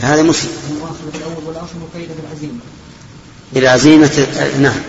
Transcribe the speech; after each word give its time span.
هذا 0.00 0.22
مسلم 0.22 0.50
بالعزيمة 2.16 2.60
بالعزيمة 3.54 4.26
نعم 4.60 4.80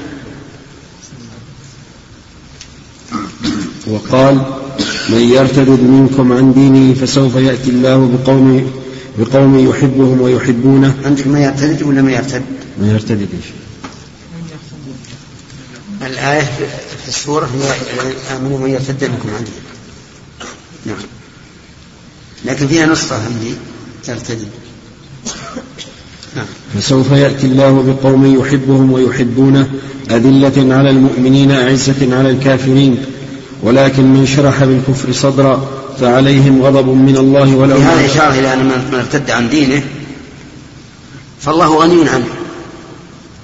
وقال 3.87 4.35
من 5.09 5.21
يرتد 5.21 5.69
منكم 5.69 6.33
عن 6.33 6.53
دينه 6.53 6.93
فسوف 6.93 7.35
يأتي 7.35 7.69
الله 7.69 8.17
بقوم 8.17 8.71
بقوم 9.17 9.69
يحبهم 9.69 10.21
ويحبونه 10.21 10.95
عندك 11.05 11.27
ما 11.27 11.43
يرتد 11.43 11.83
ولا 11.83 12.01
ما 12.01 12.11
يرتد؟ 12.11 12.43
ما 12.81 12.91
يرتد 12.91 13.19
إيش؟ 13.21 13.45
الآية 16.01 16.43
في 17.03 17.07
السورة 17.07 17.45
هي 17.45 17.73
آمنوا 18.37 18.59
من 18.59 18.69
يرتد 18.69 19.03
منكم 19.03 19.29
عن 19.29 19.43
دينه 19.43 19.67
نعم 20.85 21.05
لكن 22.45 22.67
فيها 22.67 22.85
نسخة 22.85 23.25
عندي 23.25 23.53
نعم. 24.07 24.17
فسوف 26.75 27.11
يأتي 27.11 27.47
الله 27.47 27.83
بقوم 27.87 28.39
يحبهم 28.39 28.91
ويحبونه 28.91 29.67
أذلة 30.11 30.75
على 30.75 30.89
المؤمنين 30.89 31.51
أعزة 31.51 32.15
على 32.17 32.29
الكافرين. 32.29 33.05
ولكن 33.63 34.03
من 34.03 34.25
شرح 34.25 34.63
بالكفر 34.63 35.11
صدرا 35.11 35.69
فعليهم 35.99 36.63
غضب 36.63 36.87
من 36.87 37.17
الله 37.17 37.55
ولهم 37.55 37.81
هذا 37.81 38.05
إشارة 38.05 38.33
إلى 38.33 38.53
أن 38.53 38.65
من 38.65 38.95
ارتد 38.99 39.31
عن 39.31 39.49
دينه 39.49 39.83
فالله 41.39 41.77
غني 41.77 42.09
عنه 42.09 42.25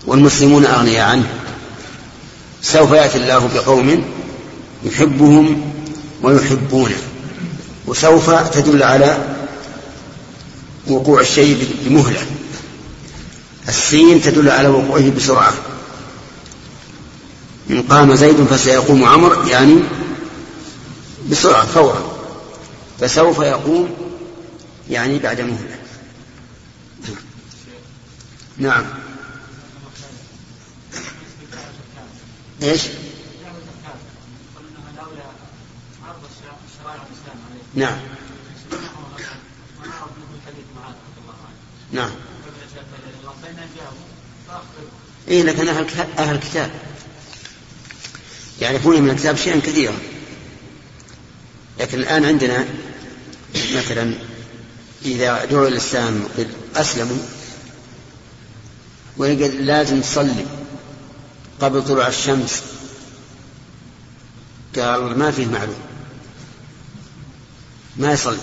والمسلمون 0.08 0.66
أغنياء 0.66 1.10
عنه. 1.10 1.28
سوف 2.62 2.92
يأتي 2.92 3.18
الله 3.18 3.50
بقوم 3.56 4.04
يحبهم 4.86 5.62
ويحبونه 6.24 6.96
وسوف 7.88 8.30
تدل 8.30 8.84
على 8.84 9.18
وقوع 10.88 11.22
الشيء 11.22 11.68
بمهلة. 11.86 12.22
السين 13.68 14.22
تدل 14.22 14.50
على 14.50 14.68
وقوعه 14.68 15.10
بسرعة. 15.10 15.54
إن 17.70 17.82
قام 17.82 18.16
زيد 18.16 18.44
فسيقوم 18.44 19.04
عمر 19.04 19.48
يعني 19.48 19.80
بسرعة 21.30 21.66
فورا. 21.66 22.14
فسوف 23.00 23.40
يقوم 23.40 23.90
يعني 24.90 25.20
بعد 25.20 25.42
مهلة. 25.42 25.78
نعم. 28.58 28.86
إيش؟ 32.64 32.82
نعم. 37.76 37.98
نعم. 41.92 42.12
إيه 45.28 45.44
لكن 45.44 45.68
أهل 45.68 45.88
أهل 46.18 46.36
الكتاب. 46.36 46.72
يعرفون 48.62 49.02
من 49.02 49.10
الكتاب 49.10 49.36
شيئا 49.36 49.60
كثيرا. 49.60 49.98
لكن 51.80 52.00
الآن 52.00 52.26
عندنا 52.26 52.66
مثلا 53.76 54.14
إذا 55.06 55.46
دعوا 55.46 55.68
الإسلام 55.68 56.24
أسلموا 56.76 57.18
ويقول 59.18 59.66
لازم 59.66 60.02
تصلي 60.02 60.46
قبل 61.62 61.86
طلوع 61.86 62.08
الشمس. 62.08 62.64
قال 64.76 65.20
ما 65.20 65.32
فيه 65.32 65.46
معلوم. 65.46 65.80
ما 67.98 68.14
يصلي. 68.14 68.38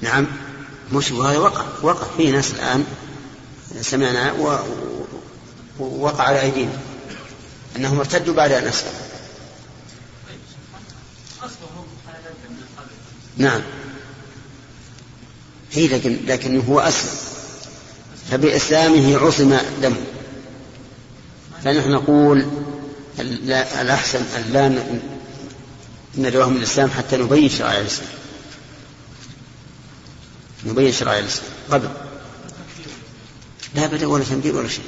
نعم. 0.00 0.26
مش 0.92 1.10
وهذا 1.10 1.38
وقع 1.38 1.64
وقع 1.82 2.06
في 2.16 2.30
ناس 2.30 2.50
الآن 2.50 2.84
سمعنا 3.80 4.32
ووقع 5.78 6.24
على 6.24 6.40
أيدينا 6.40 6.78
أنهم 7.76 7.98
ارتدوا 7.98 8.34
بعد 8.34 8.52
أن 8.52 8.66
أسلموا. 8.66 9.02
نعم. 13.36 13.60
هي 15.72 15.88
لكن 15.88 16.18
لكن 16.26 16.60
هو 16.60 16.80
أسلم. 16.80 17.10
فبإسلامه 18.30 19.26
عصم 19.26 19.58
دمه 19.82 19.96
فنحن 21.64 21.90
نقول 21.90 22.46
الأحسن 23.80 24.24
أن 24.36 24.52
لا 24.52 24.84
ندعوهم 26.18 26.56
الإسلام 26.56 26.90
حتى 26.90 27.16
نبين 27.16 27.48
شرائع 27.48 27.80
الإسلام. 27.80 28.21
نبين 30.66 30.92
شرائع 30.92 31.18
الإسلام 31.18 31.50
قبل. 31.70 31.88
لا 33.74 33.86
بد 33.86 34.04
ولا 34.04 34.24
تنبيه 34.24 34.52
ولا 34.52 34.68
شيء. 34.68 34.84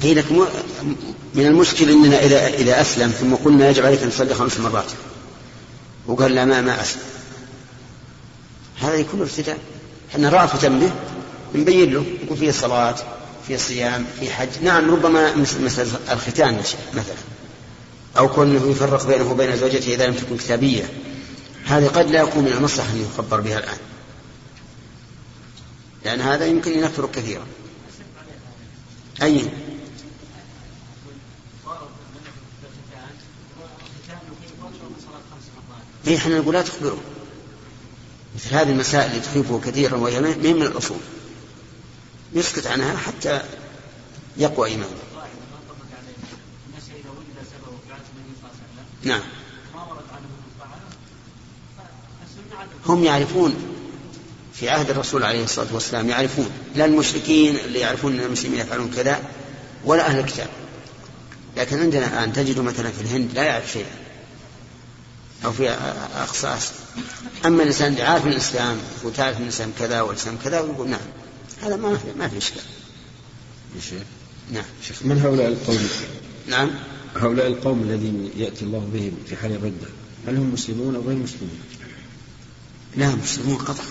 هي 0.00 0.14
لك 0.14 0.32
من 1.34 1.46
المشكل 1.46 1.90
إننا 1.90 2.20
اذا 2.20 2.46
إذا 2.46 2.80
أسلم 2.80 3.10
ثم 3.10 3.34
قلنا 3.34 3.70
يجب 3.70 3.86
عليك 3.86 4.02
أن 4.02 4.10
تصلي 4.10 4.34
خمس 4.34 4.58
مرات. 4.58 4.90
وقال 6.06 6.34
لا 6.34 6.44
ما 6.44 6.60
ما 6.60 6.80
أسلم. 6.80 7.02
هذا 8.80 8.94
يكون 8.94 9.20
ارتداء 9.20 9.58
إحنا 10.10 10.28
رأفة 10.28 10.68
به 10.68 10.92
نبين 11.54 11.92
له. 11.92 12.06
يكون 12.22 12.36
فيه 12.36 12.50
صلاة 12.50 12.96
في 13.48 13.58
صيام 13.58 14.06
في 14.20 14.32
حج. 14.32 14.48
نعم 14.62 14.90
ربما 14.90 15.36
مثل 15.36 15.86
الختان 16.10 16.58
مثلا. 16.94 17.31
أو 18.18 18.28
كونه 18.28 18.70
يفرق 18.70 19.06
بينه 19.06 19.30
وبين 19.30 19.56
زوجته 19.56 19.94
إذا 19.94 20.06
لم 20.06 20.14
تكن 20.14 20.36
كتابية. 20.36 20.84
هذه 21.64 21.86
قد 21.86 22.10
لا 22.10 22.20
يكون 22.20 22.44
من 22.44 22.52
المصلحة 22.52 22.90
أن 22.90 23.02
يخبر 23.02 23.40
بها 23.40 23.58
الآن. 23.58 23.78
لأن 26.04 26.20
هذا 26.20 26.46
يمكن 26.46 26.78
يكثر 26.78 27.06
كثيرا. 27.06 27.46
أي؟ 29.22 29.50
إيه 36.06 36.16
إحنا 36.16 36.38
نقول 36.38 36.54
لا 36.54 36.62
تخبره. 36.62 37.00
مثل 38.36 38.54
هذه 38.54 38.70
المسائل 38.70 39.10
اللي 39.10 39.20
تخيفه 39.20 39.60
كثيرا 39.64 39.96
وهي 39.96 40.20
من 40.20 40.62
الأصول. 40.62 41.00
يسكت 42.32 42.66
عنها 42.66 42.96
حتى 42.96 43.42
يقوى 44.36 44.68
إيمانه. 44.68 45.01
نعم. 49.02 49.20
هم 52.86 53.04
يعرفون 53.04 53.54
في 54.54 54.68
عهد 54.68 54.90
الرسول 54.90 55.24
عليه 55.24 55.44
الصلاة 55.44 55.74
والسلام 55.74 56.08
يعرفون 56.08 56.50
لا 56.74 56.84
المشركين 56.84 57.56
اللي 57.56 57.78
يعرفون 57.78 58.12
أن 58.18 58.20
المسلمين 58.20 58.60
يفعلون 58.60 58.90
كذا 58.90 59.22
ولا 59.84 60.06
أهل 60.06 60.18
الكتاب. 60.18 60.48
لكن 61.56 61.80
عندنا 61.80 62.06
الآن 62.06 62.32
تجد 62.32 62.58
مثلا 62.58 62.90
في 62.90 63.00
الهند 63.00 63.30
لا 63.34 63.42
يعرف 63.42 63.72
شيئا. 63.72 64.02
أو 65.44 65.52
في 65.52 65.70
أقصى 66.16 66.46
آسيا 66.46 66.74
أما 67.46 67.62
الإنسان 67.62 67.92
اللي 67.92 68.02
عارف 68.02 68.26
الإسلام 68.26 68.78
وتعرف 69.04 69.40
الإسلام 69.40 69.72
كذا 69.78 70.00
والإسلام 70.00 70.38
كذا 70.44 70.60
ويقول 70.60 70.88
نعم. 70.88 71.00
هذا 71.62 71.76
ما 71.76 71.96
في 71.96 72.04
ما 72.18 72.28
في 72.28 72.38
إشكال. 72.38 72.62
نعم. 74.52 74.64
شيخ 74.88 74.96
من 75.02 75.20
هؤلاء 75.22 75.48
القوم؟ 75.48 75.88
نعم. 76.46 76.70
هؤلاء 77.16 77.46
القوم 77.46 77.82
الذين 77.82 78.30
يأتي 78.36 78.64
الله 78.64 78.88
بهم 78.92 79.12
في 79.26 79.36
حال 79.36 79.52
الردة 79.52 79.88
هل 80.26 80.36
هم 80.36 80.52
مسلمون 80.52 80.94
أو 80.94 81.02
غير 81.02 81.16
مسلمون؟ 81.16 81.58
لا 82.96 83.14
مسلمون 83.14 83.56
قطعا. 83.56 83.86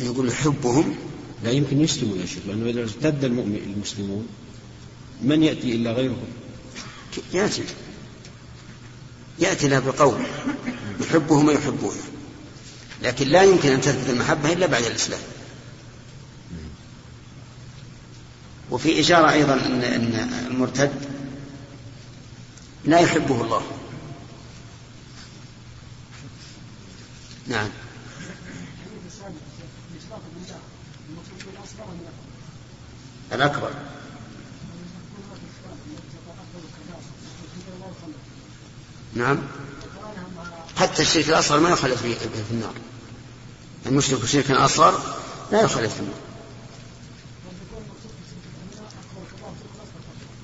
يقول 0.00 0.34
حبهم. 0.34 0.94
لا 1.44 1.50
يمكن 1.50 1.80
يسلموا 1.80 2.16
يا 2.16 2.26
شيخ 2.26 2.38
لأنه 2.48 2.70
إذا 2.70 2.80
ارتد 2.80 3.24
المؤمن 3.24 3.74
المسلمون 3.74 4.26
من 5.22 5.42
يأتي 5.42 5.74
إلا 5.74 5.92
غيرهم 5.92 6.16
يأتي. 7.34 7.62
يأتي 9.38 9.68
له 9.68 9.78
بقول 9.78 10.20
يحبهم 11.00 11.48
ويحبونه 11.48 12.02
لكن 13.02 13.28
لا 13.28 13.42
يمكن 13.42 13.68
أن 13.68 13.80
تثبت 13.80 14.10
المحبة 14.10 14.52
إلا 14.52 14.66
بعد 14.66 14.84
الإسلام. 14.84 15.20
وفي 18.70 19.00
إشارة 19.00 19.32
أيضا 19.32 19.54
أن 19.54 20.30
المرتد 20.50 20.92
لا 22.84 23.00
يحبه 23.00 23.40
الله. 23.40 23.62
نعم. 27.46 27.68
الأكبر. 33.32 33.70
نعم. 39.14 39.38
حتى 40.76 41.02
الشرك 41.02 41.28
الأصغر 41.28 41.60
ما 41.60 41.70
يخلد 41.70 41.96
في 41.96 42.50
النار. 42.50 42.74
المشرك 43.86 44.22
الشرك 44.22 44.50
الأصغر 44.50 45.16
لا 45.52 45.60
يخلد 45.60 45.88
في 45.88 46.00
النار. 46.00 46.20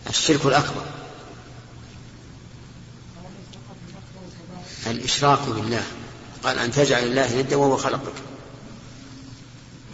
الشرك 0.08 0.46
الأكبر. 0.46 0.93
الإشراك 4.90 5.38
بالله. 5.48 5.82
قال 6.42 6.58
أن 6.58 6.72
تجعل 6.72 7.02
الله 7.02 7.38
ندا 7.38 7.56
وهو 7.56 7.76
خلقك. 7.76 8.12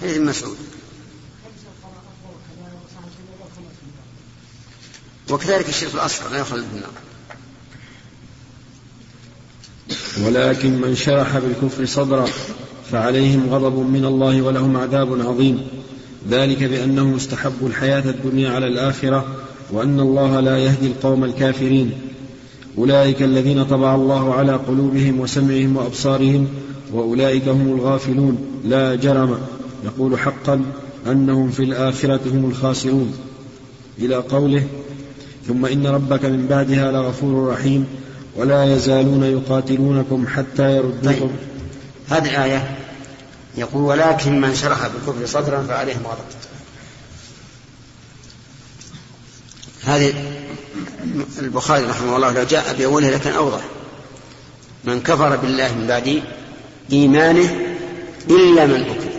حديث 0.01 0.17
ابن 0.17 0.27
مسعود. 0.27 0.57
وكذلك 5.31 5.69
الشرك 5.69 5.95
الأصغر 5.95 6.33
لا 6.33 6.39
يخلد 6.39 6.65
النار. 6.75 6.91
ولكن 10.23 10.81
من 10.81 10.95
شرح 10.95 11.39
بالكفر 11.39 11.87
صدرا 11.87 12.29
فعليهم 12.93 13.55
غضب 13.55 13.79
من 13.79 14.05
الله 14.05 14.43
ولهم 14.43 14.77
عذاب 14.77 15.21
عظيم. 15.21 15.69
ذلك 16.29 16.63
بأنهم 16.63 17.17
استحبوا 17.17 17.69
الحياة 17.69 18.11
الدنيا 18.11 18.51
على 18.51 18.67
الآخرة 18.67 19.37
وأن 19.71 20.01
الله 20.01 20.41
لا 20.41 20.59
يهدي 20.59 20.87
القوم 20.87 21.25
الكافرين. 21.25 22.10
أولئك 22.79 23.23
الذين 23.23 23.65
طبع 23.65 23.95
الله 23.95 24.35
على 24.35 24.53
قلوبهم 24.53 25.21
وسمعهم 25.21 25.77
وأبصارهم 25.77 26.49
وأولئك 26.93 27.49
هم 27.49 27.73
الغافلون. 27.73 28.39
لا 28.65 28.95
جرم. 28.95 29.39
يقول 29.85 30.19
حقا 30.19 30.63
أنهم 31.07 31.51
في 31.51 31.63
الآخرة 31.63 32.21
هم 32.27 32.51
الخاسرون. 32.51 33.15
إلى 33.99 34.15
قوله 34.15 34.67
ثم 35.49 35.67
إن 35.67 35.87
ربك 35.87 36.25
من 36.25 36.47
بعدها 36.47 36.93
لغفور 36.93 37.49
رحيم 37.49 37.87
ولا 38.37 38.75
يزالون 38.75 39.25
يقاتلونكم 39.25 40.27
حتى 40.27 40.77
يردوكم. 40.77 41.05
طيب. 41.05 41.31
هذه 42.09 42.31
الآية 42.31 42.77
يقول 43.57 43.83
ولكن 43.83 44.41
من 44.41 44.55
شرح 44.55 44.89
بالكفر 44.89 45.27
صدرا 45.27 45.63
فعليهم 45.63 46.03
غضب. 46.07 46.25
هذه 49.85 50.15
البخاري 51.39 51.85
رحمه 51.85 52.17
الله 52.17 52.33
لو 52.33 52.43
جاء 52.43 52.75
بأوله 52.79 53.11
لكان 53.11 53.35
أوضح. 53.35 53.61
من 54.85 55.03
كفر 55.03 55.37
بالله 55.37 55.75
من 55.75 55.87
بعد 55.87 56.23
إيمانه 56.93 57.77
إلا 58.31 58.67
من 58.67 58.83
أكره 58.91 59.11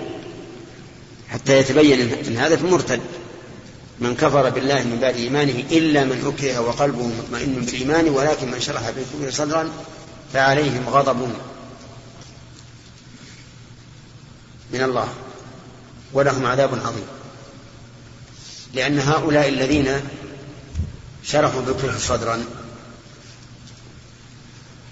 حتى 1.30 1.58
يتبين 1.58 2.12
أن 2.28 2.38
هذا 2.38 2.56
في 2.56 2.66
مرتد 2.66 3.02
من 4.00 4.16
كفر 4.16 4.50
بالله 4.50 4.84
من 4.84 5.00
بعد 5.02 5.16
إيمانه 5.16 5.64
إلا 5.72 6.04
من 6.04 6.34
أكره 6.36 6.60
وقلبه 6.62 7.08
مطمئن 7.08 7.54
بالإيمان 7.54 8.10
ولكن 8.10 8.52
من 8.52 8.60
شرح 8.60 8.90
بالكفر 8.90 9.38
صدرا 9.38 9.70
فعليهم 10.34 10.90
غضب. 10.90 11.34
من 14.74 14.84
الله. 14.84 15.08
ولهم 16.14 16.46
عذاب 16.46 16.70
عظيم. 16.86 17.06
لأن 18.74 19.00
هؤلاء 19.00 19.50
الذين 19.50 20.02
شرحوا 21.24 21.62
بالكفر 21.62 22.00
صدرا. 22.00 22.46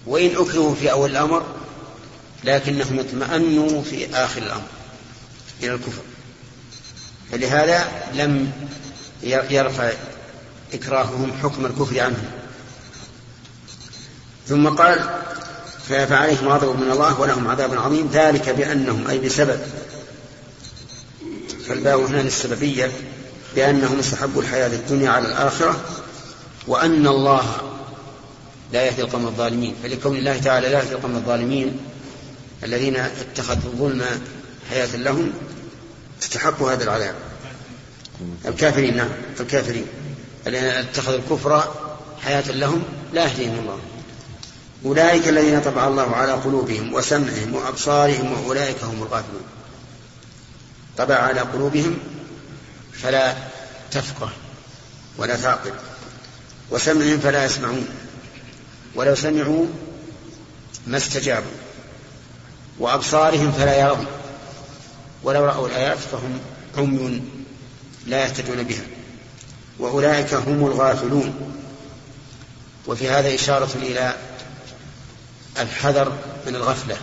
وإن 0.06 0.30
أكرهوا 0.36 0.76
في 0.76 0.92
أول 0.92 1.12
الأمر 1.12 1.46
لكنهم 2.44 3.00
اطمأنوا 3.00 3.84
في 3.84 4.16
آخر 4.16 4.42
الأمر 4.42 4.68
إلى 5.64 5.74
الكفر. 5.74 6.02
فلهذا 7.32 7.88
لم 8.14 8.52
يرفع 9.24 9.92
إكراههم 10.74 11.34
حكم 11.44 11.66
الكفر 11.66 12.00
عنهم. 12.00 12.32
ثم 14.48 14.70
قال 14.70 15.10
فعليهم 15.90 16.48
غضب 16.48 16.80
من 16.80 16.92
الله 16.92 17.20
ولهم 17.20 17.48
عذاب 17.48 17.74
عظيم 17.74 18.10
ذلك 18.14 18.50
بأنهم 18.50 19.08
أي 19.08 19.20
بسبب. 19.20 19.60
فالباء 21.68 21.98
هنا 21.98 22.22
للسببية 22.22 22.92
بأنهم 23.56 24.00
استحبوا 24.00 24.42
الحياة 24.42 24.68
الدنيا 24.68 25.10
على 25.10 25.28
الآخرة 25.28 25.80
وأن 26.68 27.08
الله 27.08 27.58
لا 28.74 28.86
يهدي 28.86 29.02
القوم 29.02 29.28
الظالمين 29.28 29.76
فلكون 29.84 30.18
الله 30.18 30.38
تعالى 30.38 30.70
لا 30.70 30.80
يهدي 30.80 30.92
القوم 30.92 31.16
الظالمين 31.16 31.78
الذين 32.64 32.96
اتخذوا 32.96 33.72
الظلم 33.72 34.06
حياة 34.70 34.96
لهم 34.96 35.34
استحقوا 36.22 36.72
هذا 36.72 36.84
العذاب. 36.84 37.16
الكافرين 38.46 38.98
نعم 38.98 39.10
الكافرين 39.40 39.86
الذين 40.48 40.70
اتخذوا 40.70 41.18
الكفر 41.18 41.74
حياة 42.22 42.52
لهم 42.52 42.84
لا 43.14 43.24
يهديهم 43.24 43.60
الله. 43.60 43.80
أولئك 44.86 45.28
الذين 45.28 45.62
طبع 45.62 45.88
الله 45.88 46.16
على 46.16 46.32
قلوبهم 46.32 46.94
وسمعهم 46.94 47.56
وأبصارهم 47.56 48.32
وأولئك 48.32 48.84
هم 48.84 49.04
الغافلون. 49.04 49.44
طبع 50.98 51.16
على 51.16 51.40
قلوبهم 51.40 51.98
فلا 52.94 53.36
تفقه 53.92 54.30
ولا 55.18 55.36
تعقل 55.36 55.72
وسمعهم 56.72 57.20
فلا 57.20 57.46
يسمعون. 57.46 57.88
ولو 58.96 59.16
سمعوا 59.16 59.66
ما 60.88 60.98
استجابوا. 60.98 61.52
وأبصارهم 62.80 63.52
فلا 63.52 63.80
يرون. 63.80 64.06
ولو 65.24 65.46
رأوا 65.46 65.68
الآيات 65.68 65.98
فهم 65.98 66.40
عمي 66.78 67.22
لا 68.08 68.24
يهتدون 68.24 68.64
بها. 68.64 68.84
وأولئك 69.80 70.34
هم 70.34 70.66
الغافلون. 70.66 71.56
وفي 72.88 73.10
هذا 73.10 73.36
إشارة 73.36 73.76
إلى 73.76 74.16
الحذر 75.60 76.18
من 76.48 76.56
الغفلة. 76.56 76.98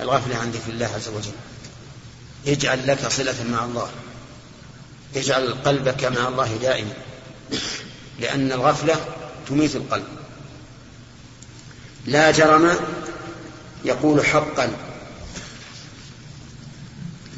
الغفلة 0.00 0.36
عن 0.36 0.50
ذكر 0.50 0.72
الله 0.72 0.86
عز 0.86 1.08
وجل. 1.08 1.32
اجعل 2.46 2.86
لك 2.86 3.08
صلة 3.08 3.44
مع 3.50 3.64
الله. 3.64 3.90
اجعل 5.16 5.54
قلبك 5.64 6.04
مع 6.04 6.28
الله 6.28 6.56
دائما. 6.62 6.92
لأن 8.20 8.52
الغفلة 8.52 8.96
تميت 9.48 9.76
القلب. 9.76 10.04
لا 12.06 12.30
جرم 12.30 12.76
يقول 13.84 14.26
حقا. 14.26 14.72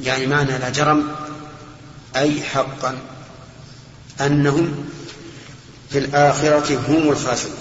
يعني 0.03 0.27
معنى 0.27 0.59
لا 0.59 0.71
جرم 0.71 1.15
أي 2.17 2.43
حقا. 2.43 2.99
أنهم 4.21 4.89
في 5.91 5.99
الآخرة 5.99 6.81
هم 6.89 7.11
الخاسرون. 7.11 7.57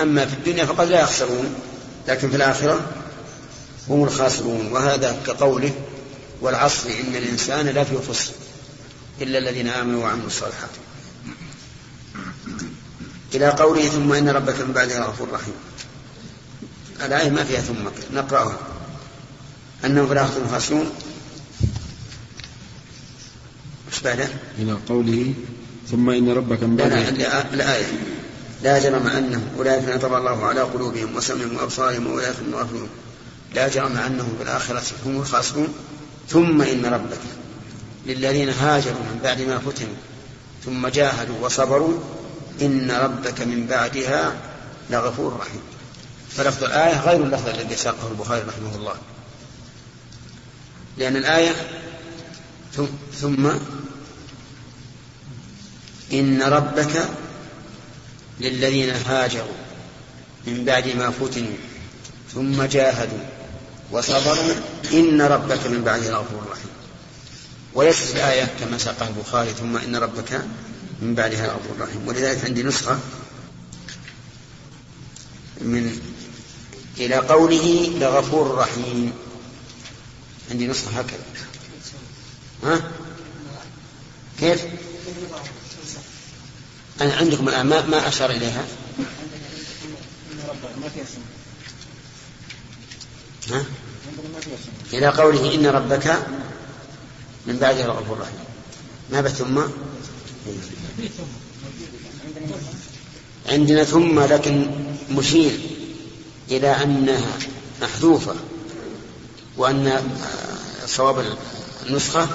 أما 0.00 0.26
في 0.26 0.34
الدنيا 0.34 0.64
فقد 0.64 0.88
لا 0.88 1.00
يخسرون 1.00 1.54
لكن 2.08 2.30
في 2.30 2.36
الآخرة 2.36 2.80
هم 3.88 4.04
الخاسرون. 4.04 4.72
وهذا 4.72 5.20
كقوله 5.26 5.72
والعصر 6.40 6.88
إن 6.88 7.16
الإنسان 7.16 7.66
لفي 7.66 7.96
خسر 8.08 8.32
إلا 9.20 9.38
الذين 9.38 9.68
آمنوا 9.68 10.04
وعملوا 10.04 10.26
الصالحات. 10.26 10.70
إلى 13.34 13.48
قوله 13.48 13.88
ثم 13.88 14.12
إن 14.12 14.28
ربك 14.28 14.60
من 14.60 14.72
بعدها 14.72 15.04
غفور 15.04 15.28
رحيم. 15.32 15.54
الآية 17.04 17.30
ما 17.30 17.44
فيها 17.44 17.60
ثم 17.60 17.88
نقرأها. 18.14 18.58
أنهم 19.84 20.06
في 20.06 20.12
الآخرة 20.12 20.46
خاسرون 20.50 20.90
إيش 23.92 24.00
بعده؟ 24.00 24.28
إلى 24.58 24.76
قوله 24.88 25.34
ثم 25.90 26.10
إن 26.10 26.28
ربك 26.28 26.62
من 26.62 26.76
بعدها 26.76 27.08
الآية 27.54 27.86
لا 28.62 28.78
جرم 28.78 29.06
أنهم 29.06 29.48
أولئك 29.58 29.88
نطب 29.88 30.14
الله 30.14 30.46
على 30.46 30.60
قلوبهم 30.60 31.16
وسمعهم 31.16 31.56
وأبصارهم 31.56 32.06
وأولئك 32.06 32.36
هم 32.36 32.48
الغافلون. 32.48 32.88
لا 33.54 33.68
جرم 33.68 33.96
أنهم 33.96 34.34
في 34.38 34.42
الآخرة 34.42 34.82
هم 35.06 35.16
الخاسرون. 35.16 35.68
ثم 36.28 36.62
إن 36.62 36.86
ربك. 36.86 37.18
للذين 38.06 38.48
هاجروا 38.48 39.00
من 39.00 39.20
بعد 39.22 39.40
ما 39.40 39.58
فتنوا 39.58 39.96
ثم 40.64 40.88
جاهدوا 40.88 41.36
وصبروا 41.42 41.98
إن 42.62 42.90
ربك 42.90 43.40
من 43.40 43.66
بعدها 43.66 44.32
لغفور 44.90 45.36
رحيم. 45.40 45.60
فلفظ 46.30 46.64
الآية 46.64 47.00
غير 47.00 47.24
اللفظ 47.24 47.48
الذي 47.48 47.76
ساقه 47.76 48.08
البخاري 48.10 48.40
رحمه 48.40 48.74
الله. 48.76 48.94
لأن 50.98 51.16
الآية 51.16 51.54
ثم 53.20 53.50
إن 56.12 56.42
ربك 56.42 57.08
للذين 58.40 58.90
هاجروا 58.90 59.58
من 60.46 60.64
بعد 60.64 60.88
ما 60.88 61.10
فتنوا 61.10 61.56
ثم 62.34 62.62
جاهدوا 62.62 63.24
وصبروا 63.90 64.54
إن 64.92 65.22
ربك 65.22 65.66
من 65.66 65.82
بعدها 65.84 66.10
لغفور 66.10 66.42
رحيم. 66.50 66.70
وليست 67.74 68.14
الآية 68.16 68.44
كما 68.60 68.78
ساقها 68.78 69.08
البخاري 69.08 69.50
ثم 69.50 69.76
إن 69.76 69.96
ربك 69.96 70.44
من 71.02 71.14
بعدها 71.14 71.46
لغفور 71.46 71.88
رحيم 71.88 72.08
ولذلك 72.08 72.44
عندي 72.44 72.62
نسخة 72.62 72.98
من 75.60 76.00
إلى 76.98 77.14
قوله 77.14 77.92
لغفور 78.00 78.54
رحيم. 78.54 79.12
عندي 80.50 80.66
نسخة 80.66 80.90
هكذا. 80.90 81.24
ها؟ 82.64 82.90
كيف؟ 84.40 84.64
أنا 87.00 87.14
عندكم 87.14 87.48
الآن. 87.48 87.66
ما, 87.66 87.86
ما 87.86 88.08
أشار 88.08 88.30
إليها؟ 88.30 88.64
ها؟ 93.50 93.64
إلى 94.92 95.06
قوله 95.06 95.54
إن 95.54 95.66
ربك 95.66 96.26
من 97.46 97.58
بعدها 97.58 97.84
الغفور 97.84 98.18
رحيم. 98.18 98.44
ما 99.10 99.20
بث 99.20 99.34
ثم؟ 99.34 99.62
عندنا 103.48 103.84
ثم 103.84 104.20
لكن 104.20 104.70
مشير 105.10 105.60
إلى 106.50 106.82
أنها 106.82 107.38
محذوفة 107.82 108.34
وأن 109.56 110.10
صواب 110.86 111.36
النسخة 111.86 112.28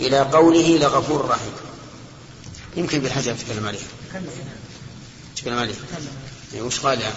إلى 0.00 0.20
قوله 0.20 0.78
لغفور 0.78 1.28
رحيم. 1.28 1.52
يمكن 2.76 2.98
بالحجر 3.00 3.34
تكلم 3.34 3.66
عليه 3.66 3.78
تكلم. 5.36 5.58
عليه 5.58 5.74
إيه، 6.54 6.62
وش 6.62 6.80
قال 6.80 7.00
يعني 7.00 7.14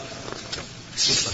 ثم 0.98 1.32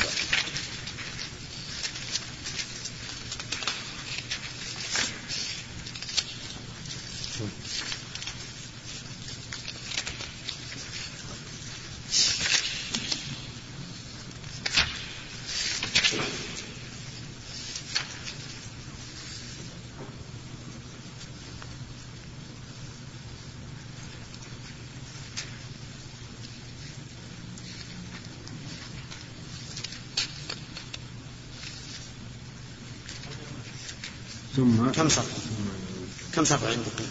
كم 34.96 35.10
صفحة؟ 35.10 35.24
كم 36.36 36.46
صفحة 36.46 36.68
عندكم؟ 36.68 37.06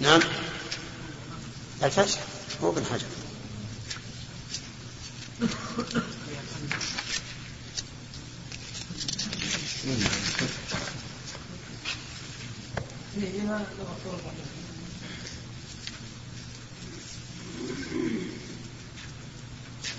نعم 0.00 0.20
الفتح 1.82 2.20
هو 2.62 2.70
ابن 2.70 2.84
حجر 2.84 3.06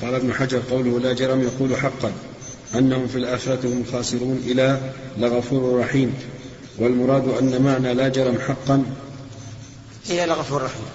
قال 0.02 0.16
ابن 0.16 0.34
حجر 0.34 0.64
قوله 0.70 1.00
لا 1.00 1.14
جرم 1.14 1.42
يقول 1.42 1.78
حقا 1.78 2.14
أنهم 2.78 3.08
في 3.08 3.16
الآخرة 3.16 3.60
هم 3.64 3.84
خاسرون 3.92 4.44
إلى 4.46 4.94
لغفور 5.18 5.80
رحيم 5.80 6.14
والمراد 6.78 7.28
أن 7.28 7.62
معنى 7.62 7.94
لا 7.94 8.08
جرم 8.08 8.40
حقا. 8.40 8.84
هي 10.08 10.26
لغفور 10.26 10.62
رحيم. 10.62 10.86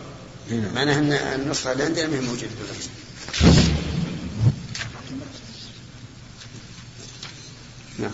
نعم. 0.51 0.75
معناها 0.75 0.99
أن 0.99 1.13
النصرة 1.41 1.73
اللي 1.73 1.85
عندنا 1.85 2.07
ما 2.07 2.17
هي 2.17 2.21
موجودة 2.21 2.49
دلوقتي 2.61 2.89
نعم. 7.99 8.11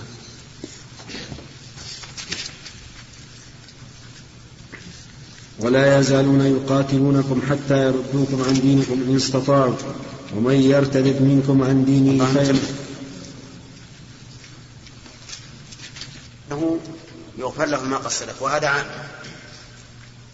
ولا 5.61 5.99
يزالون 5.99 6.41
يقاتلونكم 6.41 7.43
حتى 7.51 7.85
يردوكم 7.85 8.43
عن 8.49 8.55
دينكم 8.55 9.03
إن 9.09 9.17
استطاعوا 9.17 9.75
ومن 10.37 10.55
يرتد 10.55 11.23
منكم 11.23 11.63
عن 11.63 11.85
دينه 11.85 12.25
فيمت 12.25 12.78
يغفر 17.59 17.71
له 17.71 17.85
ما 17.85 18.09
سلف. 18.09 18.43
وهذا 18.43 18.87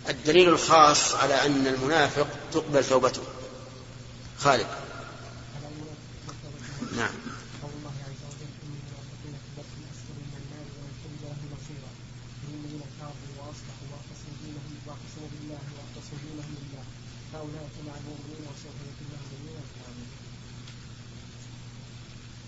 الدليل 0.08 0.48
الخاص 0.48 1.14
على 1.14 1.46
أن 1.46 1.66
المنافق 1.66 2.26
تقبل 2.52 2.84
توبته. 2.84 3.22
خالد 4.38 4.66
نعم 6.96 7.10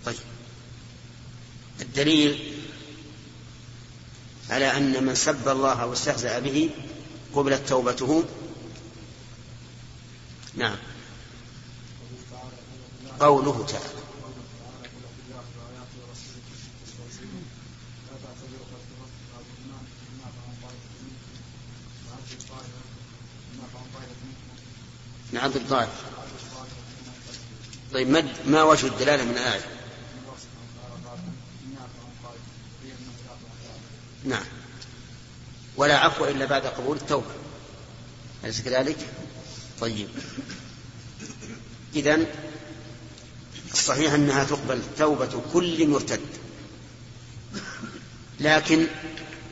طيب 0.05 0.17
الدليل 1.81 2.57
على 4.49 4.77
أن 4.77 4.91
من 4.91 5.05
سب 5.17 5.47
الله 5.47 5.85
واستهزأ 5.85 6.39
به 6.39 6.69
قبلت 7.33 7.69
توبته. 7.69 8.23
نعم. 10.55 10.77
قوله 13.19 13.65
تعالى. 13.67 14.07
نعم 25.31 25.51
بالضعف 25.51 25.89
طيب 27.93 28.25
ما 28.45 28.63
وجه 28.63 28.87
الدلالة 28.87 29.23
من 29.23 29.31
الآية؟ 29.31 29.76
ولا 35.77 35.97
عفو 35.97 36.25
إلا 36.25 36.45
بعد 36.45 36.65
قبول 36.65 36.97
التوبة. 36.97 37.31
أليس 38.43 38.61
كذلك؟ 38.61 38.97
طيب. 39.81 40.07
إذا 41.95 42.25
الصحيح 43.73 44.13
أنها 44.13 44.43
تقبل 44.43 44.81
توبة 44.97 45.41
كل 45.53 45.87
مرتد. 45.87 46.21
لكن 48.39 48.87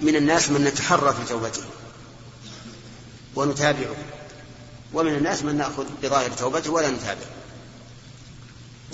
من 0.02 0.16
الناس 0.16 0.50
من 0.50 0.64
نتحرى 0.64 1.14
في 1.14 1.26
توبته 1.30 1.64
ونتابعه 3.36 3.96
ومن 4.94 5.16
الناس 5.16 5.44
من 5.44 5.56
نأخذ 5.56 5.86
بظاهر 6.04 6.30
توبته 6.32 6.72
ولا 6.72 6.90
نتابعه 6.90 7.30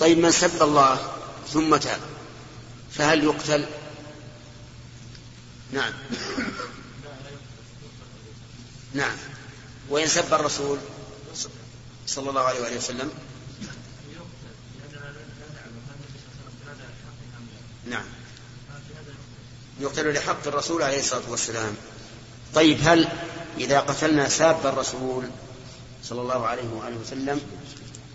طيب 0.00 0.18
من 0.18 0.30
سب 0.30 0.62
الله 0.62 1.12
ثم 1.52 1.76
تاب 1.76 2.00
فهل 2.90 3.24
يقتل؟ 3.24 3.66
نعم. 5.72 5.92
نعم. 8.94 9.16
وإن 9.88 10.08
سب 10.08 10.34
الرسول 10.34 10.78
صلى 12.06 12.30
الله 12.30 12.40
عليه 12.40 12.60
وآله 12.60 12.76
وسلم. 12.76 13.10
نعم. 17.86 18.04
يقتل 19.80 20.12
لحق 20.12 20.46
الرسول 20.46 20.82
عليه 20.82 20.98
الصلاة 20.98 21.30
والسلام. 21.30 21.74
طيب 22.54 22.78
هل 22.82 23.08
إذا 23.58 23.80
قتلنا 23.80 24.28
ساب 24.28 24.66
الرسول 24.66 25.30
صلى 26.04 26.20
الله 26.20 26.46
عليه 26.46 26.68
وآله 26.68 26.96
وسلم 26.96 27.40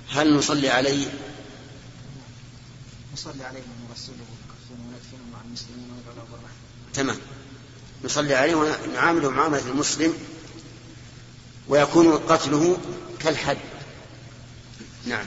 هل 0.10 0.38
نصلي 0.38 0.69
عليه؟ 0.69 1.07
نصلي 3.13 3.43
عليه 3.43 3.60
ونرسله 3.60 4.25
وندفنه 4.72 5.31
مع 5.34 5.41
المسلمين 5.46 5.89
وندعو 5.91 6.15
له 6.15 6.24
بالرحمة 6.31 6.57
تمام. 6.93 7.17
نصلي 8.03 8.36
عليه 8.36 8.55
ونعامله 8.55 9.29
معاملة 9.29 9.62
المسلم 9.62 10.13
ويكون 11.69 12.17
قتله 12.17 12.77
كالحد. 13.19 13.57
نعم. 15.05 15.25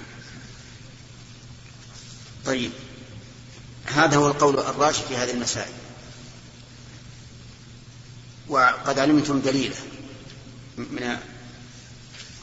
طيب. 2.46 2.70
هذا 3.84 4.16
هو 4.16 4.28
القول 4.28 4.58
الراجح 4.58 5.00
في 5.00 5.16
هذه 5.16 5.30
المسائل. 5.30 5.72
وقد 8.48 8.98
علمتم 8.98 9.40
دليله 9.40 9.76
من 10.78 11.16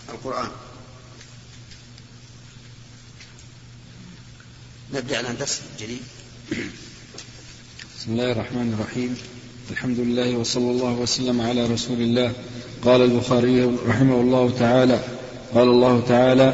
القرآن. 0.09 0.49
نبدأ 4.93 5.19
الآن 5.19 5.37
درس 5.37 5.61
جديد. 5.79 6.01
بسم 7.99 8.11
الله 8.11 8.31
الرحمن 8.31 8.73
الرحيم. 8.73 9.17
الحمد 9.71 9.99
لله 9.99 10.37
وصلى 10.37 10.71
الله 10.71 10.91
وسلم 10.91 11.41
على 11.41 11.65
رسول 11.65 12.01
الله. 12.01 12.33
قال 12.85 13.01
البخاري 13.01 13.77
رحمه 13.87 14.21
الله 14.21 14.51
تعالى 14.59 14.99
قال 15.55 15.67
الله 15.67 16.01
تعالى 16.07 16.53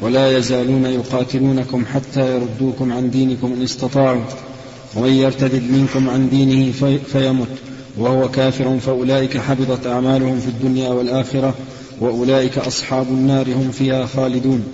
ولا 0.00 0.38
يزالون 0.38 0.86
يقاتلونكم 0.86 1.84
حتى 1.94 2.34
يردوكم 2.34 2.92
عن 2.92 3.10
دينكم 3.10 3.52
إن 3.52 3.62
استطاعوا 3.62 4.24
ومن 4.96 5.12
يرتد 5.12 5.54
منكم 5.54 6.10
عن 6.10 6.28
دينه 6.28 6.72
في 6.72 6.98
فيمت 6.98 7.48
وهو 7.98 8.28
كافر 8.28 8.78
فأولئك 8.78 9.38
حبطت 9.38 9.86
أعمالهم 9.86 10.40
في 10.40 10.46
الدنيا 10.46 10.88
والآخرة 10.88 11.54
وأولئك 12.00 12.58
أصحاب 12.58 13.08
النار 13.08 13.46
هم 13.46 13.70
فيها 13.70 14.06
خالدون. 14.06 14.64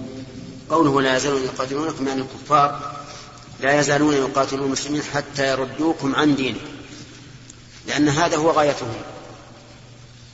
قوله 0.71 1.03
لا 1.03 1.17
يزالون 1.17 1.43
يقاتلونكم 1.43 2.07
يعني 2.07 2.21
الكفار 2.21 2.93
لا 3.61 3.81
يزالون 3.81 4.15
يقاتلون 4.15 4.67
المسلمين 4.67 5.03
حتى 5.03 5.51
يردوكم 5.51 6.15
عن 6.15 6.37
دينكم 6.37 6.61
لأن 7.89 8.09
هذا 8.09 8.37
هو 8.37 8.51
غايتهم. 8.51 8.89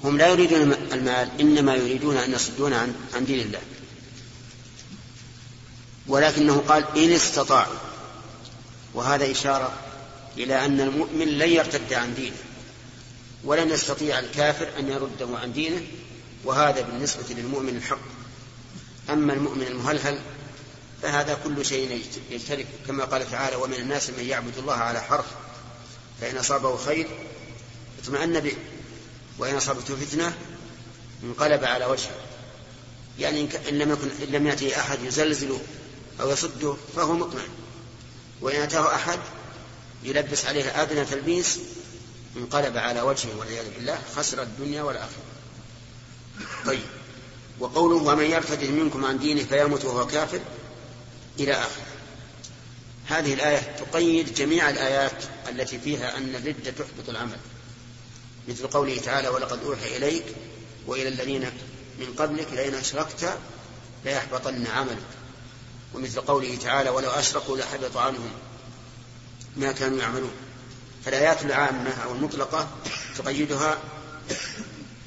هم 0.05 0.19
لا 0.19 0.29
يريدون 0.29 0.73
المال 0.73 1.29
إنما 1.41 1.75
يريدون 1.75 2.17
أن 2.17 2.33
يصدون 2.33 2.73
عن, 2.73 2.95
عن 3.15 3.25
دين 3.25 3.41
الله. 3.41 3.61
ولكنه 6.07 6.59
قال 6.69 6.85
إن 6.99 7.13
استطاعوا. 7.13 7.77
وهذا 8.95 9.31
إشارة 9.31 9.73
إلى 10.37 10.65
أن 10.65 10.81
المؤمن 10.81 11.29
لن 11.29 11.49
يرتد 11.49 11.93
عن 11.93 12.15
دينه 12.15 12.37
ولن 13.45 13.71
يستطيع 13.71 14.19
الكافر 14.19 14.69
أن 14.79 14.89
يرده 14.89 15.39
عن 15.39 15.53
دينه 15.53 15.83
وهذا 16.45 16.81
بالنسبة 16.81 17.25
للمؤمن 17.31 17.77
الحق. 17.77 17.99
أما 19.11 19.33
المؤمن 19.33 19.63
المهلهل 19.63 20.19
فهذا 21.03 21.39
كل 21.45 21.65
شيء 21.65 22.03
يجترك. 22.31 22.67
كما 22.87 23.05
قال 23.05 23.31
تعالى 23.31 23.57
ومن 23.57 23.75
الناس 23.75 24.11
من 24.11 24.25
يعبد 24.25 24.59
الله 24.59 24.75
على 24.75 25.01
حرف 25.01 25.27
فإن 26.21 26.37
أصابه 26.37 26.77
خير 26.77 27.09
اطمأن 28.03 28.41
به. 28.41 28.57
وإن 29.43 29.57
أصابته 29.57 29.97
فتنة 29.97 30.35
انقلب 31.23 31.65
على 31.65 31.85
وجهه. 31.85 32.17
يعني 33.19 33.49
إن 33.69 33.79
لم 33.79 33.93
يكن 33.93 34.11
إن 34.23 34.29
لم 34.33 34.47
يأتي 34.47 34.77
أحد 34.81 35.03
يزلزله 35.03 35.61
أو 36.21 36.31
يصده 36.31 36.77
فهو 36.97 37.13
مطمئن. 37.13 37.49
وإن 38.41 38.61
أتاه 38.61 38.95
أحد 38.95 39.19
يلبس 40.03 40.47
عليه 40.47 40.83
أدنى 40.83 41.05
تلبيس 41.05 41.59
انقلب 42.37 42.77
على 42.77 43.01
وجهه 43.01 43.37
والعياذ 43.39 43.75
بالله 43.75 43.99
خسر 44.17 44.43
الدنيا 44.43 44.83
والآخرة. 44.83 45.23
طيب. 46.67 46.87
وقوله 47.61 47.97
ومن 47.97 48.25
يرتد 48.25 48.65
منكم 48.65 49.05
عن 49.05 49.19
دينه 49.19 49.45
فيموت 49.45 49.85
وهو 49.85 50.07
كافر 50.07 50.41
إلى 51.41 51.53
آخره. 51.53 51.87
هذه 53.07 53.35
الآية 53.35 53.59
تقيد 53.59 54.35
جميع 54.35 54.71
الآيات 54.71 55.25
التي 55.49 55.79
فيها 55.79 56.17
أن 56.17 56.35
الردة 56.35 56.71
تحبط 56.71 57.09
العمل. 57.09 57.39
مثل 58.49 58.67
قوله 58.67 58.99
تعالى 58.99 59.29
ولقد 59.29 59.65
أوحي 59.65 59.97
إليك 59.97 60.25
وإلى 60.87 61.09
الذين 61.09 61.51
من 61.99 62.15
قبلك 62.19 62.53
لئن 62.53 62.75
أشركت 62.75 63.39
ليحبطن 64.05 64.67
عملك. 64.67 65.03
ومثل 65.95 66.21
قوله 66.21 66.57
تعالى 66.57 66.91
ولو 66.91 67.11
أشركوا 67.11 67.57
لحبط 67.57 67.97
عنهم 67.97 68.31
ما 69.57 69.73
كانوا 69.73 69.99
يعملون. 69.99 70.33
فالآيات 71.05 71.43
العامة 71.43 71.91
أو 71.91 72.13
المطلقة 72.13 72.69
تقيدها 73.19 73.79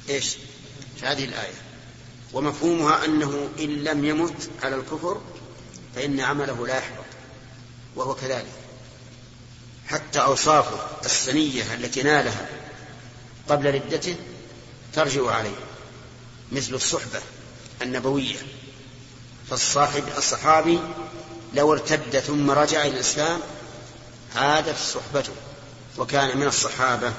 إيش؟ 0.08 0.36
في 0.96 1.06
هذه 1.06 1.24
الآية. 1.24 1.54
ومفهومها 2.32 3.04
أنه 3.04 3.48
إن 3.58 3.68
لم 3.68 4.04
يمت 4.04 4.50
على 4.62 4.76
الكفر 4.76 5.20
فإن 5.94 6.20
عمله 6.20 6.66
لا 6.66 6.78
يحبط 6.78 7.04
وهو 7.96 8.14
كذلك. 8.14 8.52
حتى 9.86 10.18
أوصافه 10.20 11.04
السنية 11.04 11.74
التي 11.74 12.02
نالها 12.02 12.48
قبل 13.48 13.74
ردته 13.74 14.16
ترجع 14.94 15.30
عليه 15.30 15.56
مثل 16.52 16.74
الصحبة 16.74 17.20
النبوية. 17.82 18.36
فالصاحب 19.50 20.04
الصحابي 20.18 20.78
لو 21.54 21.72
ارتد 21.72 22.20
ثم 22.20 22.50
رجع 22.50 22.82
إلى 22.82 22.94
الإسلام 22.94 23.40
عادت 24.36 24.76
صحبته 24.78 25.32
وكان 25.98 26.38
من 26.38 26.46
الصحابة. 26.46 27.12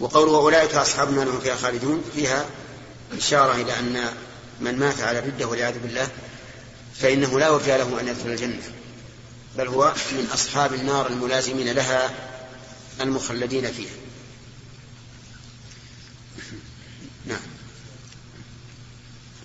وقوله 0.00 0.36
أولئك 0.36 0.74
أصحاب 0.74 1.08
النار 1.08 1.28
هم 1.28 1.40
فيها 1.40 1.56
خالدون 1.56 2.04
فيها 2.14 2.46
إشارة 3.12 3.54
إلى 3.54 3.78
أن 3.78 4.14
من 4.60 4.78
مات 4.78 5.00
على 5.00 5.18
الردة 5.18 5.46
والعياذ 5.46 5.78
بالله 5.78 6.08
فإنه 7.00 7.38
لا 7.38 7.46
يرجى 7.46 7.76
له 7.76 8.00
أن 8.00 8.08
يدخل 8.08 8.28
الجنة 8.28 8.62
بل 9.58 9.66
هو 9.66 9.94
من 10.12 10.28
أصحاب 10.34 10.74
النار 10.74 11.06
الملازمين 11.06 11.72
لها 11.72 12.10
المخلدين 13.00 13.72
فيها 13.72 13.94
نعم 17.26 17.40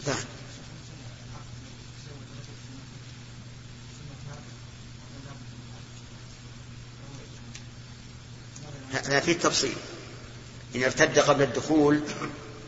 فهم. 0.05 0.25
هذا 8.91 9.20
فيه 9.20 9.33
تفصيل 9.33 9.75
إن 10.75 10.83
ارتد 10.83 11.20
قبل 11.20 11.44
الدخول 11.44 12.01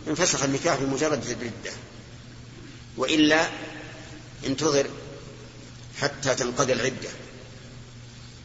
انفسخ 0.08 0.44
النكاح 0.44 0.78
بمجرد 0.80 1.24
الردة 1.26 1.72
وإلا 2.98 3.48
انتظر 4.46 4.88
حتى 6.02 6.36
تنقضي 6.36 6.74
العدة. 6.74 7.10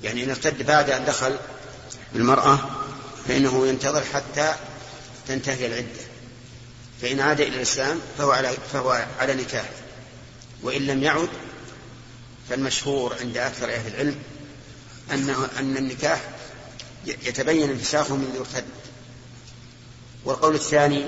يعني 0.02 0.24
إن 0.24 0.30
ارتد 0.30 0.62
بعد 0.62 0.90
أن 0.90 1.04
دخل 1.04 1.38
بالمرأة 2.12 2.58
فإنه 3.28 3.66
ينتظر 3.66 4.04
حتى 4.04 4.54
تنتهي 5.28 5.66
العدة. 5.66 6.11
فإن 7.02 7.20
عاد 7.20 7.40
إلى 7.40 7.56
الإسلام 7.56 8.00
فهو 8.18 8.30
على 8.30 8.56
فهو 8.72 9.06
على 9.18 9.34
نكاح. 9.34 9.70
وإن 10.62 10.86
لم 10.86 11.02
يعد 11.02 11.28
فالمشهور 12.48 13.16
عند 13.20 13.36
أكثر 13.36 13.74
أهل 13.74 13.94
العلم 13.94 14.16
أنه 15.12 15.48
أن 15.58 15.76
النكاح 15.76 16.20
يتبين 17.06 17.70
انفساخه 17.70 18.16
من 18.16 18.34
يرتد 18.34 18.64
والقول 20.24 20.54
الثاني 20.54 21.06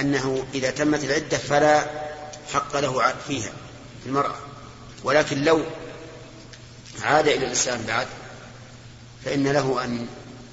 أنه 0.00 0.46
إذا 0.54 0.70
تمت 0.70 1.04
العدة 1.04 1.38
فلا 1.38 1.86
حق 2.52 2.76
له 2.76 3.14
فيها 3.28 3.52
في 4.02 4.06
المرأة. 4.06 4.36
ولكن 5.04 5.44
لو 5.44 5.62
عاد 7.02 7.28
إلى 7.28 7.46
الإسلام 7.46 7.82
بعد 7.82 8.06
فإن 9.24 9.48
له 9.48 9.84
أن 9.84 10.06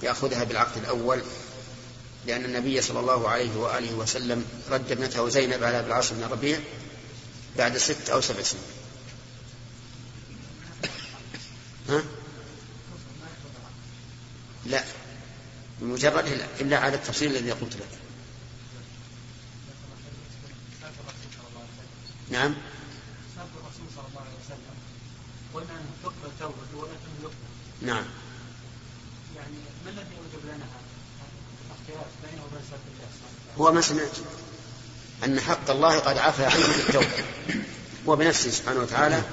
يأخذها 0.03 0.43
بالعقد 0.43 0.77
الأول 0.77 1.21
لأن 2.25 2.45
النبي 2.45 2.82
صلى 2.82 2.99
الله 2.99 3.29
عليه 3.29 3.58
وآله 3.58 3.93
وسلم 3.93 4.45
رد 4.69 4.91
ابنته 4.91 5.29
زينب 5.29 5.63
على 5.63 5.79
العاص 5.79 6.13
بن 6.13 6.23
ربيع 6.23 6.60
بعد 7.58 7.77
ست 7.77 8.10
أو 8.10 8.21
سبع 8.21 8.41
سنين. 8.41 8.63
ها؟ 11.89 12.03
لا. 14.65 14.84
بمجرد 15.82 16.41
إلا 16.62 16.77
على 16.77 16.95
التفصيل 16.95 17.36
الذي 17.36 17.51
قلت 17.51 17.75
لك. 17.75 17.99
نعم. 22.29 22.55
نعم 27.82 28.05
يعني 29.36 29.58
ما 29.86 29.89
الذي 29.89 30.15
يوجب 30.15 30.45
لنا 30.45 30.65
بينه 32.23 32.43
وبين 32.43 32.62
هو 33.62 33.72
ما 33.72 33.82
سمعت 33.82 34.17
أن 35.26 35.39
حق 35.39 35.69
الله 35.69 36.00
قد 36.00 36.17
عفى 36.17 36.45
عنه 36.45 36.67
بالتوبة. 36.78 37.24
هو 38.08 38.15
بنفسه 38.15 38.52
سبحانه 38.52 38.80
وتعالى 38.80 39.24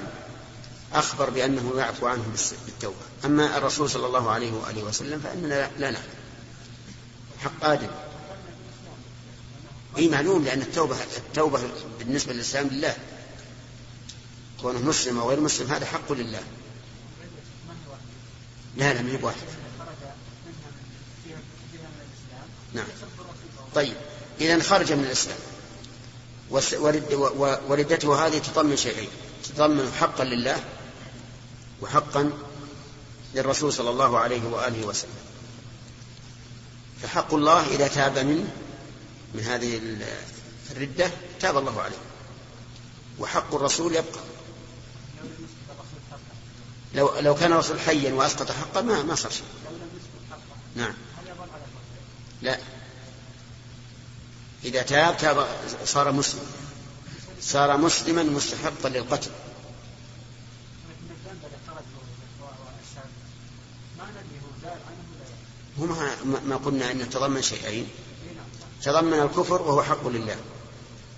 أخبر 0.93 1.29
بأنه 1.29 1.73
يعفو 1.77 2.07
عنه 2.07 2.23
بالتوبة. 2.65 2.95
أما 3.25 3.57
الرسول 3.57 3.89
صلى 3.89 4.05
الله 4.05 4.31
عليه 4.31 4.51
وآله 4.51 4.83
وسلم 4.83 5.19
فإننا 5.19 5.69
لا 5.77 5.91
نعلم. 5.91 6.03
حق 7.43 7.65
آدم. 7.65 7.89
أي 9.97 10.09
معلوم 10.09 10.43
لأن 10.43 10.61
التوبة 10.61 10.95
التوبة 11.17 11.59
بالنسبة 11.99 12.33
للإسلام 12.33 12.67
لله. 12.67 12.95
كونه 14.61 14.79
مسلم 14.79 15.19
أو 15.19 15.29
غير 15.29 15.39
مسلم 15.39 15.71
هذا 15.71 15.85
حق 15.85 16.11
لله. 16.11 16.41
لا 18.77 18.93
لا 18.93 19.01
من 19.01 19.19
واحد 19.21 19.37
نعم. 22.73 22.87
طيب. 23.75 23.95
إذا 24.41 24.63
خرج 24.63 24.93
من 24.93 25.03
الإسلام. 25.03 25.37
وردته 27.69 28.27
هذه 28.27 28.37
تضمن 28.37 28.77
شيئين 28.77 29.09
تضمن 29.55 29.91
حقا 29.99 30.23
لله 30.23 30.63
وحقا 31.81 32.31
للرسول 33.35 33.73
صلى 33.73 33.89
الله 33.89 34.19
عليه 34.19 34.43
وآله 34.43 34.85
وسلم. 34.85 35.11
فحق 37.01 37.33
الله 37.33 37.67
إذا 37.67 37.87
تاب 37.87 38.17
من 38.17 38.49
من 39.33 39.43
هذه 39.43 39.81
الردة 40.71 41.11
تاب 41.39 41.57
الله 41.57 41.81
عليه. 41.81 41.97
وحق 43.19 43.55
الرسول 43.55 43.95
يبقى. 43.95 44.19
لو 46.95 47.19
لو 47.19 47.35
كان 47.35 47.51
الرسول 47.51 47.79
حيا 47.79 48.13
وأسقط 48.13 48.51
حقه 48.51 48.81
ما 48.81 49.03
ما 49.03 49.15
صار 49.15 49.31
شيء. 49.31 49.45
نعم. 50.75 50.93
لا. 52.41 52.59
إذا 54.63 54.81
تاب 54.81 55.17
تاب 55.17 55.47
صار 55.85 56.11
مسلم. 56.11 56.41
صار 57.41 57.77
مسلما 57.77 58.23
مستحقا 58.23 58.89
للقتل. 58.89 59.31
هو 65.79 65.85
ما 66.45 66.55
قلنا 66.65 66.91
أن 66.91 67.01
يتضمن 67.01 67.41
شيئين. 67.41 67.87
تضمن 68.83 69.13
الكفر 69.13 69.61
وهو 69.61 69.83
حق 69.83 70.07
لله. 70.07 70.35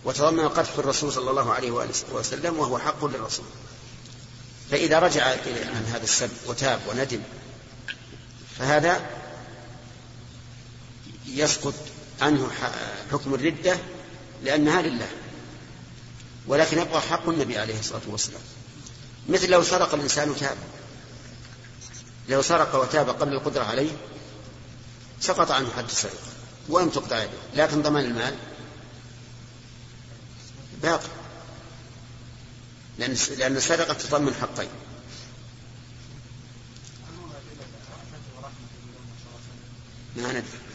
وتضمن 0.05 0.47
قتل 0.47 0.79
الرسول 0.79 1.11
صلى 1.11 1.29
الله 1.29 1.53
عليه 1.53 1.71
وسلم 2.11 2.59
وهو 2.59 2.79
حق 2.79 3.05
للرسول. 3.05 3.45
فإذا 4.71 4.99
رجع 4.99 5.23
عن 5.23 5.85
هذا 5.93 6.03
السب 6.03 6.29
وتاب 6.47 6.79
وندم 6.87 7.21
فهذا 8.59 9.09
يسقط 11.27 11.73
عنه 12.21 12.49
حكم 13.11 13.33
الردة 13.33 13.77
لأنها 14.43 14.81
لله. 14.81 15.09
ولكن 16.47 16.79
يبقى 16.79 17.01
حق 17.01 17.29
النبي 17.29 17.57
عليه 17.57 17.79
الصلاة 17.79 18.01
والسلام. 18.07 18.41
مثل 19.29 19.49
لو 19.49 19.63
سرق 19.63 19.93
الإنسان 19.93 20.35
تاب 20.35 20.57
لو 22.29 22.41
سرق 22.41 22.75
وتاب 22.75 23.09
قبل 23.09 23.33
القدرة 23.33 23.63
عليه 23.63 23.91
سقط 25.21 25.51
عنه 25.51 25.71
حد 25.71 25.85
السرقة. 25.85 26.15
ولم 26.69 26.89
تقطع 26.89 27.23
يده. 27.23 27.31
لكن 27.55 27.81
ضمان 27.81 28.05
المال؟ 28.05 28.35
باقي. 30.81 31.09
لأن 32.99 33.15
لأن 33.37 33.57
السرقة 33.57 33.93
تضمن 33.93 34.33
حقين. 34.33 34.69
ما 40.15 40.29
ندري. 40.29 40.68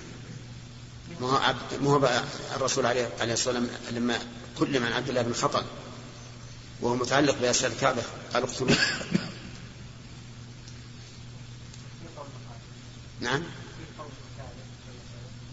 ما 1.20 1.30
هو 1.30 1.36
عبد 1.36 1.82
ما 1.82 1.90
هو 1.90 2.22
الرسول 2.56 2.86
عليه 2.86 3.10
عليه 3.20 3.32
الصلاة 3.32 3.60
والسلام 3.60 3.80
لما 3.90 4.18
كلم 4.58 4.84
عن 4.84 4.92
عبد 4.92 5.08
الله 5.08 5.22
بن 5.22 5.34
خطل 5.34 5.64
وهو 6.80 6.94
متعلق 6.94 7.38
بأسر 7.38 7.66
الكعبة 7.66 8.02
قال 8.34 8.42
اقتلوه. 8.42 8.76
نعم؟ 13.20 13.42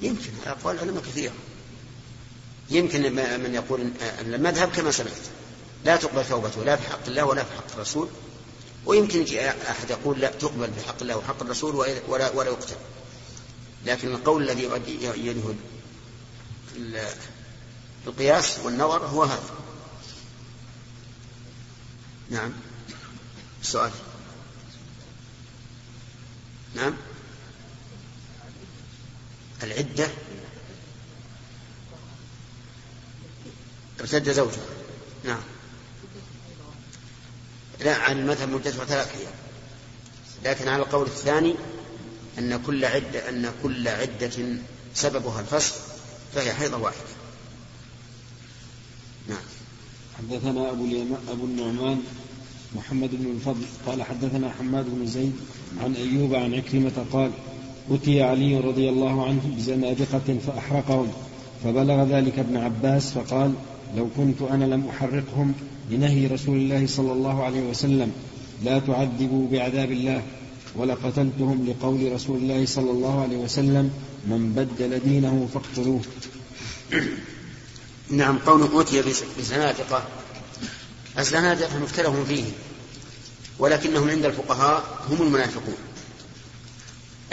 يمكن 0.02 0.30
أقوال 0.46 0.76
العلماء 0.76 1.04
كثيرة. 1.04 1.34
يمكن 2.70 3.16
من 3.44 3.54
يقول 3.54 3.92
المذهب 4.22 4.72
كما 4.72 4.92
سمعت. 4.92 5.12
لا 5.86 5.96
تقبل 5.96 6.26
توبته 6.26 6.64
لا 6.64 6.76
بحق 6.76 7.06
الله 7.08 7.26
ولا 7.26 7.42
بحق 7.42 7.74
الرسول. 7.74 8.10
ويمكن 8.86 9.38
أحد 9.70 9.90
يقول 9.90 10.20
لا 10.20 10.32
تقبل 10.32 10.68
بحق 10.68 10.96
الله 11.02 11.18
وحق 11.18 11.42
الرسول 11.42 11.76
ولا 12.08 12.30
ولا 12.30 12.50
يقتل. 12.50 12.76
لكن 13.86 14.08
القول 14.08 14.44
الذي 14.50 14.64
يده 15.18 15.54
القياس 18.08 18.60
والنظر 18.60 19.06
هو 19.06 19.24
هذا. 19.24 19.56
نعم. 22.30 22.52
السؤال 23.62 23.92
نعم. 26.76 26.94
العدة. 29.64 30.08
ارتد 34.00 34.32
زوجها. 34.32 34.66
نعم. 35.24 35.42
لا 37.80 37.96
عن 37.96 38.20
المذهب 38.20 38.50
مدتها 38.50 38.86
ثلاث 38.86 39.16
أيام. 39.16 39.34
لكن 40.44 40.68
على 40.68 40.84
القول 40.84 41.08
الثاني 41.08 41.56
أن 42.40 42.60
كل 42.66 42.86
عدة 42.86 43.30
أن 43.30 43.52
كل 43.64 43.88
عدة 43.88 44.32
سببها 44.94 45.40
الفصل 45.40 45.76
فهي 46.34 46.54
حيضة 46.54 46.78
واحدة. 46.78 47.12
نعم. 49.30 49.44
حدثنا 50.18 50.72
أبو, 50.72 50.86
أبو 51.32 51.46
النعمان 51.46 52.02
محمد 52.76 53.10
بن 53.14 53.32
الفضل 53.32 53.66
قال 53.86 54.04
حدثنا 54.04 54.52
حماد 54.60 54.86
بن 54.88 55.08
زيد 55.08 55.34
عن 55.84 55.96
أيوب 55.96 56.36
عن 56.36 56.54
عكرمة 56.54 57.06
قال 57.14 57.32
أتي 57.92 58.22
علي 58.24 58.60
رضي 58.60 58.90
الله 58.90 59.26
عنه 59.28 59.42
بزنادقة 59.58 60.40
فأحرقهم 60.48 61.12
فبلغ 61.64 62.04
ذلك 62.04 62.40
ابن 62.40 62.58
عباس 62.58 63.12
فقال 63.12 63.54
لو 63.98 64.08
كنت 64.18 64.42
أنا 64.42 64.66
لم 64.66 64.88
أحرقهم 64.88 65.54
لنهي 65.90 66.28
رسول 66.28 66.58
الله 66.58 66.88
صلى 66.88 67.12
الله 67.12 67.44
عليه 67.44 67.62
وسلم 67.62 68.12
لا 68.64 68.80
تعذبوا 68.80 69.48
بعذاب 69.52 69.92
الله. 69.92 70.24
ولقتلتهم 70.76 71.68
لقول 71.70 72.14
رسول 72.14 72.38
الله 72.38 72.66
صلى 72.66 72.92
الله 72.92 73.22
عليه 73.22 73.38
وسلم 73.38 73.92
من 74.26 74.54
بدل 74.54 75.00
دينه 75.00 75.50
فاقتلوه. 75.54 76.02
نعم 78.10 78.38
قوله 78.38 78.82
أتي 78.82 79.04
بزنادقة. 79.38 80.04
الزنادقة 81.20 81.80
مختلف 81.80 82.28
فيه 82.28 82.44
ولكنهم 83.60 84.10
عند 84.10 84.26
الفقهاء 84.26 85.06
هم 85.10 85.22
المنافقون 85.22 85.78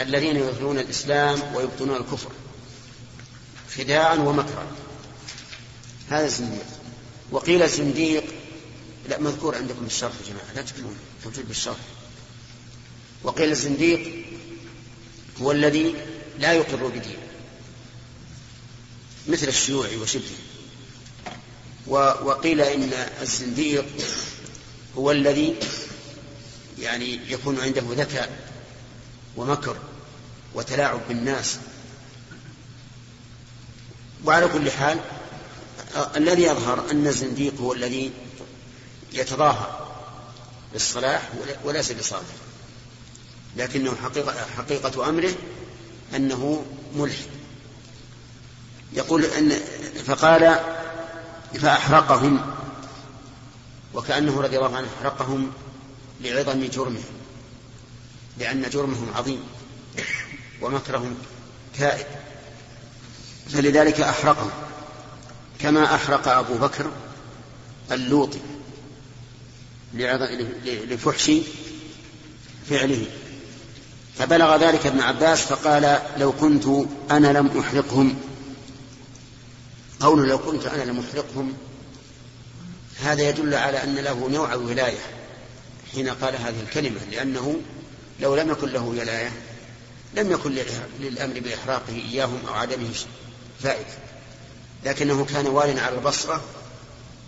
الذين 0.01 0.35
يظهرون 0.35 0.79
الإسلام 0.79 1.39
ويبطنون 1.55 1.97
الكفر 1.97 2.31
خداعا 3.77 4.15
ومكرا. 4.15 4.67
هذا 6.09 6.25
الزنديق. 6.25 6.65
وقيل 7.31 7.63
الزنديق 7.63 8.23
لا 9.09 9.19
مذكور 9.19 9.55
عندكم 9.55 9.83
بالشرح 9.83 10.11
يا 10.11 10.33
جماعة 10.33 10.53
لا 10.55 10.61
تكتبون 10.61 10.95
موجود 11.25 11.47
بالشرح. 11.47 11.77
وقيل 13.23 13.51
الزنديق 13.51 14.25
هو 15.41 15.51
الذي 15.51 15.95
لا 16.39 16.53
يقر 16.53 16.87
بدينه 16.87 17.27
مثل 19.27 19.47
الشيوعي 19.47 19.97
وشبهه. 19.97 20.37
وقيل 22.23 22.61
إن 22.61 22.93
الزنديق 23.21 23.85
هو 24.97 25.11
الذي 25.11 25.55
يعني 26.79 27.19
يكون 27.31 27.59
عنده 27.59 27.83
ذكاء 27.89 28.51
ومكر 29.37 29.77
وتلاعب 30.53 30.99
بالناس. 31.07 31.57
وعلى 34.25 34.47
كل 34.47 34.71
حال 34.71 34.99
الذي 36.15 36.43
يظهر 36.43 36.91
أن 36.91 37.07
الزنديق 37.07 37.61
هو 37.61 37.73
الذي 37.73 38.11
يتظاهر 39.13 39.87
بالصلاح 40.73 41.29
وليس 41.63 41.91
بصالح. 41.91 42.48
لكنه 43.57 43.95
حقيقة, 44.03 44.45
حقيقة 44.57 45.09
أمره 45.09 45.31
أنه 46.15 46.65
ملحد. 46.95 47.29
يقول 48.93 49.25
أن 49.25 49.49
فقال 50.05 50.59
فأحرقهم 51.53 52.55
وكأنه 53.93 54.41
رضي 54.41 54.57
الله 54.57 54.77
عنه 54.77 54.87
أحرقهم 54.99 55.51
لعظم 56.21 56.65
جرمهم 56.65 57.03
لأن 58.37 58.69
جرمهم 58.69 59.13
عظيم 59.15 59.43
ومكرهم 60.61 61.17
كائد. 61.79 62.05
فلذلك 63.49 64.01
أحرقهم 64.01 64.51
كما 65.59 65.95
أحرق 65.95 66.27
أبو 66.27 66.53
بكر 66.53 66.91
اللوطي 67.91 68.39
لفحش 69.93 71.31
فعله. 72.69 73.05
فبلغ 74.19 74.55
ذلك 74.55 74.85
ابن 74.85 74.99
عباس 74.99 75.41
فقال 75.41 76.01
لو 76.17 76.31
كنت 76.31 76.65
أنا 77.11 77.27
لم 77.37 77.59
أحرقهم. 77.59 78.15
قول 79.99 80.29
لو 80.29 80.37
كنت 80.37 80.65
أنا 80.65 80.83
لم 80.83 80.99
أحرقهم 80.99 81.53
هذا 83.01 83.29
يدل 83.29 83.55
على 83.55 83.83
أن 83.83 83.95
له 83.95 84.29
نوع 84.29 84.55
ولاية 84.55 84.99
حين 85.93 86.09
قال 86.09 86.35
هذه 86.35 86.59
الكلمة 86.61 86.99
لأنه 87.11 87.61
لو 88.19 88.35
لم 88.35 88.51
يكن 88.51 88.69
له 88.69 88.81
ولاية 88.81 89.31
لم 90.15 90.31
يكن 90.31 90.55
للأمر 90.99 91.39
بإحراقه 91.39 91.93
إياهم 91.93 92.39
أو 92.47 92.53
عدمه 92.53 92.89
فائدة. 93.63 93.93
لكنه 94.85 95.25
كان 95.25 95.47
واليا 95.47 95.81
على 95.81 95.95
البصرة 95.95 96.41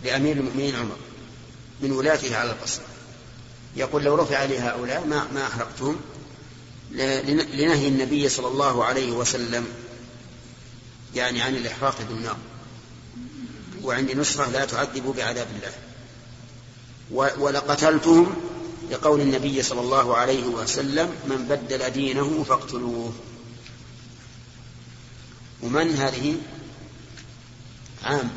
لأمير 0.04 0.38
المؤمنين 0.38 0.76
عمر 0.76 0.98
من 1.82 1.92
ولاته 1.92 2.38
على 2.38 2.52
البصرة. 2.52 2.86
يقول 3.76 4.04
لو 4.04 4.16
رفع 4.16 4.44
لي 4.44 4.60
هؤلاء 4.60 5.06
ما 5.06 5.28
ما 5.34 5.48
أحرقتهم 5.48 6.00
لنهي 6.92 7.88
النبي 7.88 8.30
صلى 8.30 8.48
الله 8.48 8.86
عليه 8.86 9.12
وسلم 9.12 9.68
يعني 11.16 11.42
عن 11.42 11.56
الإحراق 11.56 12.02
بالنار. 12.10 12.38
وعندي 13.84 14.14
نصرة 14.16 14.50
لا 14.50 14.66
تعذبوا 14.66 15.14
بعذاب 15.14 15.48
الله. 15.56 15.74
ولقتلتهم 17.40 18.36
لقول 18.92 19.22
النبي 19.22 19.64
صلى 19.64 19.82
الله 19.82 20.18
عليه 20.18 20.44
وسلم 20.44 21.16
من 21.26 21.46
بدل 21.50 21.90
دينه 21.90 22.44
فاقتلوه. 22.44 23.14
ومن 25.64 25.96
هذه؟ 25.96 26.36
عام. 28.04 28.30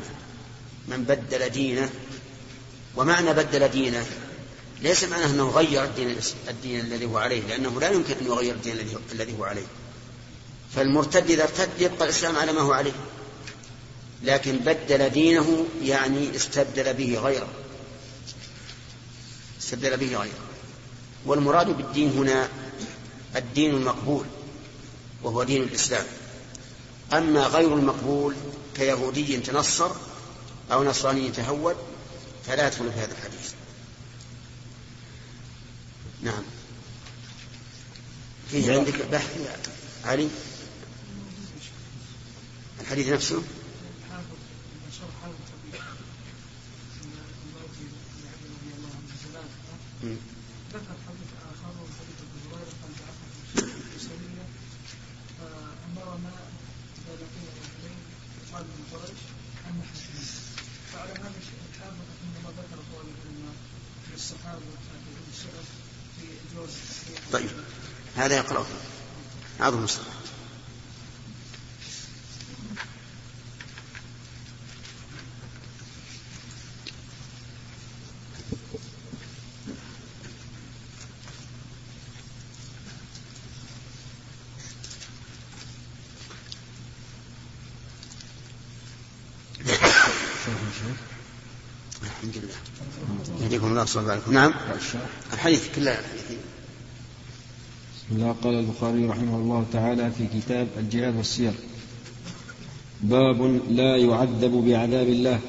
من 0.87 1.03
بدل 1.03 1.49
دينه. 1.49 1.89
ومعنى 2.95 3.33
بدل 3.33 3.67
دينه؟ 3.67 4.05
ليس 4.81 5.03
معناه 5.03 5.25
أنه 5.25 5.49
غير 5.49 5.83
الدين 5.83 6.17
الدين 6.49 6.79
الذي 6.79 7.05
هو 7.05 7.17
عليه 7.17 7.41
لأنه 7.41 7.79
لا 7.79 7.89
يمكن 7.89 8.13
أن 8.21 8.25
يغير 8.25 8.55
الدين 8.55 8.77
الذي 9.11 9.37
هو 9.39 9.43
عليه. 9.43 9.65
فالمرتد 10.75 11.31
إذا 11.31 11.43
ارتد 11.43 11.69
يبقى 11.79 12.03
الإسلام 12.03 12.35
على 12.35 12.51
ما 12.51 12.61
هو 12.61 12.71
عليه. 12.73 12.93
لكن 14.23 14.55
بدل 14.57 15.09
دينه 15.09 15.65
يعني 15.83 16.35
استبدل 16.35 16.93
به 16.93 17.19
غيره. 17.19 17.47
استبدل 19.61 19.97
به 19.97 20.17
غيره. 20.17 20.39
والمراد 21.25 21.77
بالدين 21.77 22.09
هنا 22.17 22.49
الدين 23.35 23.75
المقبول 23.75 24.25
وهو 25.23 25.43
دين 25.43 25.63
الإسلام. 25.63 26.05
أما 27.13 27.47
غير 27.47 27.73
المقبول 27.73 28.35
كيهودي 28.75 29.37
تنصر 29.37 29.91
أو 30.71 30.83
نصراني 30.83 31.29
تهود 31.29 31.75
فلا 32.47 32.67
يدخل 32.67 32.91
في 32.91 32.99
هذا 32.99 33.11
الحديث. 33.11 33.51
نعم. 36.25 36.43
في 38.51 38.61
نعم. 38.61 38.79
عندك 38.79 39.05
بحث 39.11 39.37
يا 39.37 40.09
علي؟ 40.09 40.29
الحديث 42.81 43.07
نفسه؟ 43.07 43.43
نعم. 50.03 50.17
ذكر 50.73 50.95
هذا 68.25 68.37
يقرأه 68.37 68.65
أعظم 69.61 69.83
الصلاة 69.83 70.05
الحمد 92.03 92.37
لله. 92.37 92.55
يهديكم 93.41 93.67
الله 93.67 93.85
صلى 93.85 94.01
الله 94.01 94.11
عليه 94.13 94.23
نعم. 94.29 94.53
الحديث 95.33 95.75
كله. 95.75 95.99
الحديث 95.99 96.34
بسم 98.05 98.15
الله. 98.15 98.35
قال 98.43 98.53
البخاري 98.53 99.05
رحمه 99.05 99.35
الله 99.35 99.65
تعالى 99.73 100.11
في 100.11 100.27
كتاب 100.37 100.67
الجهاد 100.79 101.15
والسير. 101.15 101.53
باب 103.01 103.59
لا 103.69 103.97
يعذب 103.97 104.51
بعذاب 104.51 105.07
الله. 105.07 105.39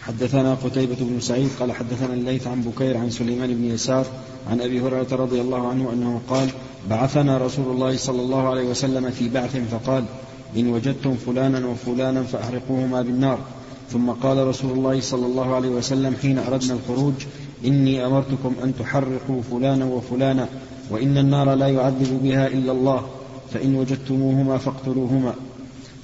حدثنا 0.00 0.54
قتيبة 0.54 0.96
بن 1.00 1.20
سعيد 1.20 1.48
قال 1.60 1.72
حدثنا 1.72 2.14
الليث 2.14 2.46
عن 2.46 2.60
بكير 2.62 2.96
عن 2.96 3.10
سليمان 3.10 3.54
بن 3.54 3.64
يسار 3.64 4.06
عن 4.50 4.60
أبي 4.60 4.80
هريرة 4.80 5.06
رضي 5.12 5.40
الله 5.40 5.68
عنه 5.68 5.92
أنه 5.92 6.20
قال 6.28 6.48
بعثنا 6.90 7.38
رسول 7.38 7.72
الله 7.72 7.96
صلى 7.96 8.22
الله 8.22 8.48
عليه 8.48 8.64
وسلم 8.64 9.10
في 9.10 9.28
بعث 9.28 9.56
فقال 9.56 10.04
إن 10.56 10.66
وجدتم 10.68 11.14
فلانا 11.14 11.66
وفلانا 11.66 12.22
فأحرقوهما 12.22 13.02
بالنار. 13.02 13.38
ثم 13.92 14.10
قال 14.10 14.46
رسول 14.46 14.72
الله 14.72 15.00
صلى 15.00 15.26
الله 15.26 15.54
عليه 15.54 15.68
وسلم 15.68 16.16
حين 16.22 16.38
أردنا 16.38 16.74
الخروج 16.74 17.14
إني 17.64 18.06
أمرتكم 18.06 18.54
أن 18.64 18.72
تحرقوا 18.78 19.42
فلانا 19.50 19.84
وفلانا 19.84 20.48
وإن 20.90 21.18
النار 21.18 21.54
لا 21.54 21.68
يعذب 21.68 22.20
بها 22.22 22.46
إلا 22.46 22.72
الله 22.72 23.02
فإن 23.54 23.74
وجدتموهما 23.74 24.58
فاقتلوهما. 24.58 25.34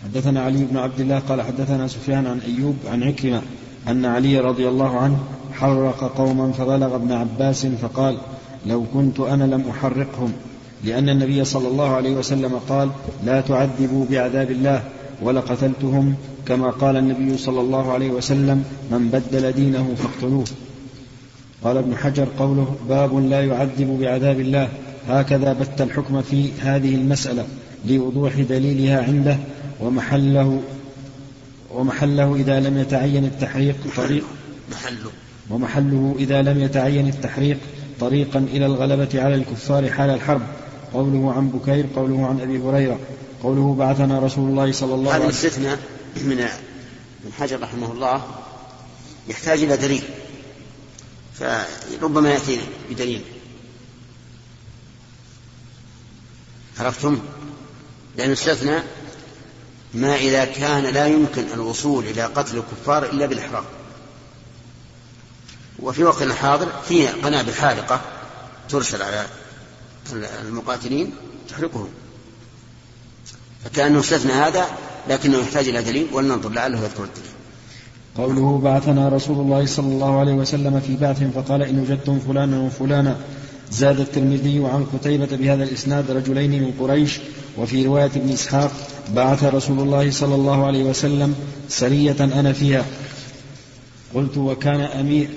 حدثنا 0.04 0.42
علي 0.42 0.64
بن 0.64 0.76
عبد 0.76 1.00
الله 1.00 1.18
قال 1.18 1.42
حدثنا 1.42 1.88
سفيان 1.88 2.26
عن 2.26 2.40
أيوب 2.40 2.74
عن 2.92 3.02
عكرمة 3.02 3.42
أن 3.88 4.04
علي 4.04 4.40
رضي 4.40 4.68
الله 4.68 4.96
عنه 4.96 5.18
حرق 5.52 6.12
قوما 6.18 6.52
فبلغ 6.52 6.94
ابن 6.94 7.12
عباس 7.12 7.66
فقال 7.66 8.18
لو 8.66 8.84
كنت 8.94 9.20
أنا 9.20 9.44
لم 9.44 9.64
أحرقهم. 9.70 10.32
لأن 10.84 11.08
النبي 11.08 11.44
صلى 11.44 11.68
الله 11.68 11.88
عليه 11.88 12.16
وسلم 12.16 12.60
قال 12.68 12.90
لا 13.24 13.40
تعذبوا 13.40 14.06
بعذاب 14.10 14.50
الله 14.50 14.82
ولقتلتهم 15.22 16.14
كما 16.46 16.70
قال 16.70 16.96
النبي 16.96 17.38
صلى 17.38 17.60
الله 17.60 17.92
عليه 17.92 18.10
وسلم 18.10 18.64
من 18.90 19.08
بدل 19.08 19.52
دينه 19.52 19.94
فاقتلوه. 19.96 20.44
قال 21.64 21.76
ابن 21.76 21.96
حجر 21.96 22.28
قوله 22.38 22.76
باب 22.88 23.28
لا 23.30 23.44
يعذب 23.44 23.98
بعذاب 24.00 24.40
الله. 24.40 24.68
هكذا 25.08 25.52
بت 25.52 25.80
الحكم 25.80 26.22
في 26.22 26.50
هذه 26.60 26.94
المسألة 26.94 27.46
لوضوح 27.84 28.40
دليلها 28.40 29.02
عنده 29.02 29.38
ومحله 29.80 30.62
ومحله 31.74 32.34
إذا 32.34 32.60
لم 32.60 32.78
يتعين 32.78 33.24
التحريق 33.24 33.76
طريق 33.96 34.24
محله. 34.72 35.10
ومحله 35.50 36.14
إذا 36.18 36.42
لم 36.42 36.60
يتعين 36.60 37.08
التحريق 37.08 37.58
طريقا 38.00 38.38
إلى 38.38 38.66
الغلبة 38.66 39.08
على 39.14 39.34
الكفار 39.34 39.90
حال 39.90 40.10
الحرب. 40.10 40.42
قوله 40.94 41.32
عن 41.32 41.48
بكير 41.48 41.86
قوله 41.96 42.26
عن 42.26 42.40
أبي 42.40 42.58
هريرة 42.58 42.98
قوله 43.42 43.74
بعثنا 43.74 44.18
رسول 44.18 44.50
الله 44.50 44.72
صلى 44.72 44.94
الله 44.94 45.12
عليه 45.12 45.26
وسلم. 45.26 45.50
هذا 45.60 45.76
الاستثناء 45.76 45.78
من 46.24 46.36
من 47.24 47.32
حجر 47.38 47.60
رحمه 47.60 47.92
الله 47.92 48.22
يحتاج 49.28 49.62
إلى 49.62 49.76
دليل. 49.76 50.02
فربما 51.38 52.30
يأتي 52.30 52.60
بدليل. 52.90 53.22
عرفتم؟ 56.78 57.20
لأن 58.16 58.32
استثنى 58.32 58.82
ما 59.94 60.16
إذا 60.16 60.44
كان 60.44 60.82
لا 60.82 61.06
يمكن 61.06 61.44
الوصول 61.54 62.04
إلى 62.04 62.22
قتل 62.22 62.56
الكفار 62.56 63.04
إلا 63.04 63.26
بالإحراق. 63.26 63.64
وفي 65.78 66.04
وقت 66.04 66.22
الحاضر 66.22 66.82
في 66.88 67.08
قنابل 67.08 67.54
حارقة 67.54 68.00
ترسل 68.68 69.02
على 69.02 69.26
المقاتلين 70.42 71.14
تحرقهم. 71.48 71.88
فكأنه 73.64 74.00
استثنى 74.00 74.32
هذا 74.32 74.78
لكنه 75.08 75.38
يحتاج 75.38 75.68
إلى 75.68 75.82
دليل 75.82 76.08
ولننظر 76.12 76.50
لعله 76.50 76.84
يذكر 76.84 77.04
الدليل. 77.04 77.35
قوله 78.18 78.60
بعثنا 78.64 79.08
رسول 79.08 79.40
الله 79.40 79.66
صلى 79.66 79.86
الله 79.86 80.18
عليه 80.18 80.32
وسلم 80.32 80.80
في 80.80 80.96
بعث 80.96 81.22
فقال 81.22 81.62
إن 81.62 81.78
وجدتم 81.78 82.18
فلانا 82.18 82.60
وفلانا 82.60 83.16
زاد 83.70 84.00
الترمذي 84.00 84.64
عن 84.64 84.84
قتيبة 84.84 85.36
بهذا 85.36 85.64
الإسناد 85.64 86.10
رجلين 86.10 86.62
من 86.62 86.72
قريش 86.80 87.18
وفي 87.58 87.86
رواية 87.86 88.10
ابن 88.16 88.30
إسحاق 88.30 88.70
بعث 89.14 89.44
رسول 89.44 89.80
الله 89.80 90.10
صلى 90.10 90.34
الله 90.34 90.66
عليه 90.66 90.84
وسلم 90.84 91.34
سرية 91.68 92.16
أنا 92.20 92.52
فيها. 92.52 92.84
قلت 94.14 94.38
وكان 94.38 94.80
أمير 94.80 95.28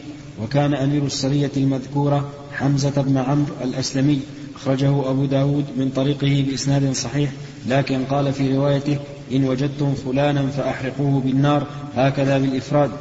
وكان 0.44 0.74
أمير 0.74 1.06
السرية 1.06 1.52
المذكورة 1.58 2.30
حمزة 2.54 3.02
بن 3.02 3.18
عمرو 3.18 3.54
الأسلمي 3.64 4.20
أخرجه 4.56 5.10
أبو 5.10 5.26
داود 5.26 5.66
من 5.78 5.92
طريقه 5.96 6.46
بإسناد 6.48 6.94
صحيح 6.94 7.32
لكن 7.68 8.06
قال 8.06 8.34
في 8.34 8.56
روايته 8.56 8.98
إن 9.32 9.50
وجدتم 9.50 9.94
فلانا 9.94 10.48
فأحرقوه 10.48 11.22
بالنار 11.22 11.68
هكذا 11.96 12.38
بالإفراد. 12.38 12.92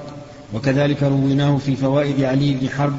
وكذلك 0.54 1.02
رويناه 1.02 1.56
في 1.56 1.76
فوائد 1.76 2.22
علي 2.22 2.54
بن 2.54 2.68
حرب 2.68 2.94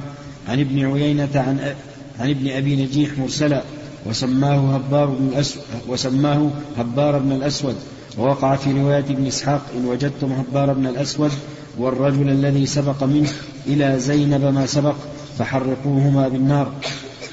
عن 0.50 0.60
ابن 0.60 0.86
عيينة 0.86 1.30
عن 1.36 1.76
عن 2.20 2.30
ابن 2.30 2.50
أبي 2.50 2.86
نجيح 2.86 3.18
مرسلا 3.18 3.64
وسماه 4.06 4.76
هبار 4.76 5.06
بن 5.06 5.28
الأسود 5.28 5.64
وسماه 5.88 6.50
هبار 6.78 7.20
بن 7.20 7.32
الأسود. 7.32 7.76
ووقع 8.18 8.56
في 8.56 8.72
رواية 8.72 9.00
ابن 9.00 9.28
إسحاق 9.28 9.62
إن 9.76 9.86
وجدتم 9.86 10.32
هبار 10.32 10.74
بن 10.74 10.88
الأسود 10.88 11.32
والرجل 11.78 12.30
الذي 12.30 12.66
سبق 12.66 13.04
منه 13.04 13.30
إلى 13.68 14.00
زينب 14.00 14.44
ما 14.46 14.66
سبق 14.66 14.96
فحرقوهما 15.38 16.28
بالنار. 16.28 16.72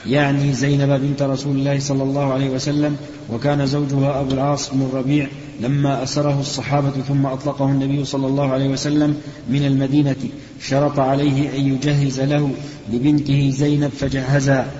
يعني 0.08 0.52
زينب 0.52 1.00
بنت 1.00 1.22
رسول 1.22 1.56
الله 1.56 1.78
صلى 1.78 2.02
الله 2.02 2.32
عليه 2.32 2.50
وسلم 2.50 2.96
وكان 3.32 3.66
زوجها 3.66 4.20
أبو 4.20 4.34
العاص 4.34 4.70
بن 4.70 4.82
الربيع 4.82 5.28
لما 5.60 6.02
أسره 6.02 6.40
الصحابة 6.40 6.90
ثم 6.90 7.26
أطلقه 7.26 7.64
النبي 7.64 8.04
صلى 8.04 8.26
الله 8.26 8.52
عليه 8.52 8.68
وسلم 8.68 9.20
من 9.48 9.66
المدينة 9.66 10.16
شرط 10.60 10.98
عليه 10.98 11.58
أن 11.58 11.72
يجهز 11.74 12.20
له 12.20 12.50
لبنته 12.92 13.50
زينب 13.54 13.90
فجهزها 13.90 14.70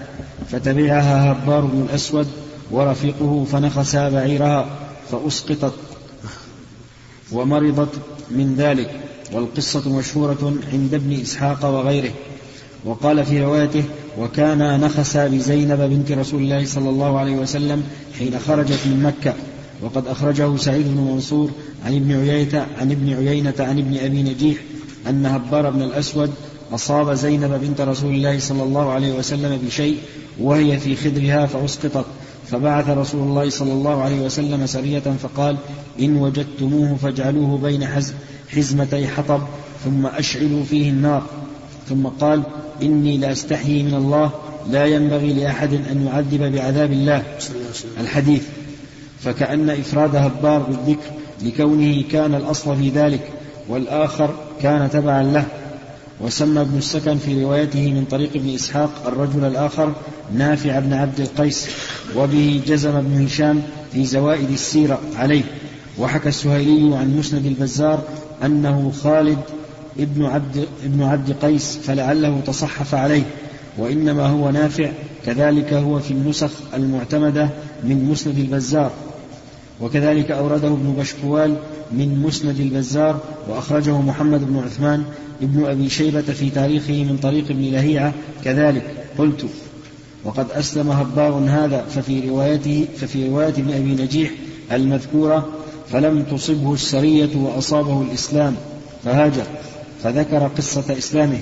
فتبعها 0.51 1.33
هبار 1.33 1.61
بن 1.61 1.83
الأسود 1.83 2.27
ورفيقه 2.71 3.45
فنخسا 3.53 4.09
بعيرها 4.09 4.67
فأسقطت 5.11 5.75
ومرضت 7.33 7.95
من 8.31 8.55
ذلك 8.55 9.01
والقصة 9.33 9.99
مشهورة 9.99 10.55
عند 10.73 10.95
ابن 10.95 11.13
إسحاق 11.13 11.65
وغيره. 11.65 12.13
وقال 12.87 13.25
في 13.25 13.45
روايته 13.45 13.85
وكان 14.19 14.81
نخسا 14.81 15.29
بزينب 15.29 15.81
بنت 15.81 16.13
رسول 16.13 16.43
الله 16.43 16.65
صلى 16.65 16.91
الله 16.91 17.19
عليه 17.19 17.37
وسلم 17.37 17.83
حين 18.19 18.39
خرجت 18.39 18.81
من 18.87 19.03
مكة. 19.03 19.35
وقد 19.83 20.07
أخرجه 20.07 20.57
سعيد 20.57 20.87
بن 20.89 21.01
منصور 21.01 21.51
عن 21.85 21.95
ابن 21.95 22.13
عيينة 22.13 22.67
عن 22.81 22.91
ابن 22.91 23.15
عيينة 23.15 23.55
عن 23.59 23.79
ابن 23.79 23.97
أبي 23.97 24.23
نجيح 24.23 24.59
أن 25.09 25.27
هبار 25.27 25.71
بن 25.71 25.83
الأسود 25.83 26.31
أصاب 26.73 27.15
زينب 27.15 27.61
بنت 27.61 27.81
رسول 27.81 28.15
الله 28.15 28.39
صلى 28.39 28.63
الله 28.63 28.91
عليه 28.91 29.13
وسلم 29.13 29.59
بشيء 29.67 29.97
وهي 30.41 30.79
في 30.79 30.97
خدرها 30.97 31.47
فأسقطت. 31.47 32.07
فبعث 32.51 32.89
رسول 32.89 33.23
الله 33.23 33.51
صلى 33.51 33.73
الله 33.73 34.03
عليه 34.03 34.21
وسلم 34.21 34.67
سرية 34.67 35.17
فقال 35.23 35.57
إن 36.01 36.17
وجدتموه 36.17 36.97
فاجعلوه 36.97 37.59
بين 37.59 37.89
حزمتي 38.49 39.09
حطب 39.09 39.41
ثم 39.85 40.07
أشعلوا 40.07 40.65
فيه 40.65 40.91
النار. 40.91 41.23
ثم 41.89 42.07
قال 42.07 42.43
إني 42.83 43.19
لأستحيي 43.19 43.83
من 43.83 43.95
الله 43.95 44.31
لا 44.71 44.87
ينبغي 44.87 45.33
لأحد 45.33 45.73
أن 45.73 46.07
يعذب 46.07 46.53
بعذاب 46.53 46.93
الله. 46.93 47.23
الحديث. 48.01 48.43
فكأن 49.21 49.71
إفراد 49.71 50.17
هبار 50.17 50.59
بالذكر 50.59 51.11
لكونه 51.43 52.05
كان 52.13 52.35
الأصل 52.35 52.77
في 52.77 52.89
ذلك 52.89 53.31
والآخر 53.69 54.35
كان 54.63 54.91
تبعا 54.91 55.23
له. 55.23 55.45
وسمى 56.21 56.61
ابن 56.61 56.79
السكن 56.79 57.19
في 57.19 57.45
روايته 57.45 57.93
من 57.93 58.05
طريق 58.05 58.31
ابن 58.35 58.55
إسحاق 58.55 58.91
الرجل 59.07 59.45
الآخر 59.45 59.93
نافع 60.35 60.79
بن 60.79 60.93
عبد 60.93 61.21
القيس 61.21 61.69
وبه 62.17 62.63
جزم 62.67 62.97
ابن 62.97 63.25
هشام 63.25 63.63
في 63.93 64.05
زوائد 64.05 64.51
السيرة 64.51 65.01
عليه. 65.17 65.43
وحكى 65.99 66.29
السهيلي 66.29 66.97
عن 66.97 67.17
مسند 67.19 67.47
البزار 67.47 68.03
أنه 68.45 68.93
خالد 69.03 69.39
ابن 69.99 70.25
عبد, 70.25 70.67
ابن 70.85 71.03
عبد 71.03 71.33
قيس 71.33 71.77
فلعله 71.77 72.41
تصحف 72.47 72.95
عليه 72.95 73.23
وإنما 73.79 74.27
هو 74.27 74.51
نافع 74.51 74.91
كذلك 75.27 75.73
هو 75.73 75.99
في 75.99 76.11
النسخ 76.11 76.51
المعتمدة 76.75 77.49
من 77.85 78.05
مسند 78.11 78.39
البزار. 78.39 78.91
وكذلك 79.81 80.31
أورده 80.31 80.69
ابن 80.69 80.95
بشكوال 80.99 81.57
من 81.93 82.23
مسند 82.27 82.61
البزار 82.61 83.21
وأخرجه 83.49 84.01
محمد 84.01 84.47
بن 84.47 84.59
عثمان 84.59 85.05
ابن 85.43 85.67
أبي 85.67 85.89
شيبة 85.89 86.21
في 86.21 86.51
تاريخه 86.51 87.05
من 87.05 87.17
طريق 87.23 87.51
ابن 87.51 87.63
لهيعة 87.63 88.15
كذلك. 88.45 88.83
قلت 89.19 89.47
وقد 90.25 90.47
أسلم 90.51 90.91
هبار 90.91 91.33
هذا 91.33 91.85
ففي 91.91 92.29
روايته 92.29 92.87
ففي 92.97 93.29
رواية 93.29 93.49
ابن 93.49 93.73
أبي 93.73 94.03
نجيح 94.03 94.31
المذكورة 94.73 95.49
فلم 95.93 96.23
تصبه 96.23 96.75
السرية 96.75 97.37
وأصابه 97.37 98.03
الإسلام. 98.03 98.55
فهاجر. 99.05 99.45
فذكر 100.07 100.51
قصة 100.57 100.99
إسلامه. 100.99 101.39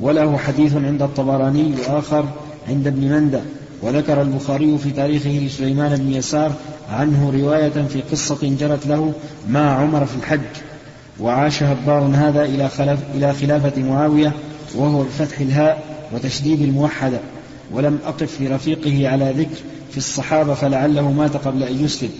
وله 0.00 0.36
حديث 0.36 0.76
عند 0.76 1.02
الطبراني 1.02 1.74
وآخر 1.88 2.24
عند 2.68 2.86
ابن 2.86 3.08
مندى 3.08 3.40
وذكر 3.82 4.22
البخاري 4.22 4.78
في 4.78 4.90
تاريخه 4.90 5.30
لسليمان 5.30 5.96
بن 5.96 6.12
يسار 6.12 6.52
عنه 6.90 7.30
رواية 7.30 7.86
في 7.88 8.00
قصة 8.00 8.38
جرت 8.42 8.86
له 8.86 9.12
مع 9.48 9.80
عمر 9.80 10.06
في 10.06 10.16
الحج. 10.16 10.40
وعاش 11.20 11.62
هبار 11.62 12.10
هذا 12.14 12.44
إلى, 12.44 12.68
خلف 12.68 12.98
إلى 13.14 13.32
خلافة 13.32 13.82
معاوية 13.82 14.32
وهو 14.74 15.02
بفتح 15.02 15.40
الهاء 15.40 15.84
وتشديد 16.12 16.62
الموحدة. 16.62 17.18
ولم 17.72 17.98
أقف 18.06 18.40
لرفيقه 18.40 19.08
على 19.08 19.34
ذكر 19.38 19.60
في 19.90 19.96
الصحابة 19.96 20.54
فلعله 20.54 21.12
مات 21.12 21.36
قبل 21.36 21.62
أن 21.62 21.84
يسلم. 21.84 22.10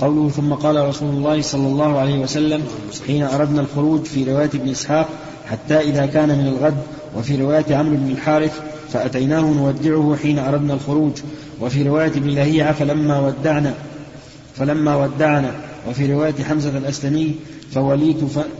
قوله 0.00 0.28
ثم 0.28 0.54
قال 0.54 0.88
رسول 0.88 1.08
الله 1.08 1.42
صلى 1.42 1.66
الله 1.66 1.98
عليه 1.98 2.18
وسلم 2.18 2.62
حين 3.06 3.22
أردنا 3.22 3.60
الخروج 3.60 4.04
في 4.04 4.24
رواية 4.24 4.50
ابن 4.54 4.68
إسحاق 4.68 5.08
حتى 5.46 5.80
إذا 5.80 6.06
كان 6.06 6.28
من 6.28 6.46
الغد 6.46 6.76
وفي 7.16 7.36
رواية 7.36 7.76
عمرو 7.76 7.96
بن 7.96 8.10
الحارث 8.10 8.60
فأتيناه 8.92 9.40
نودعه 9.40 10.16
حين 10.22 10.38
أردنا 10.38 10.74
الخروج 10.74 11.12
وفي 11.60 11.82
رواية 11.82 12.06
ابن 12.06 12.30
لهيعة 12.30 12.72
فلما 12.72 13.20
ودعنا 13.20 13.74
فلما 14.56 14.96
ودعنا 14.96 15.50
وفي 15.88 16.12
رواية 16.12 16.44
حمزة 16.48 16.78
الأسلمي 16.78 17.34
فوليت 17.72 18.16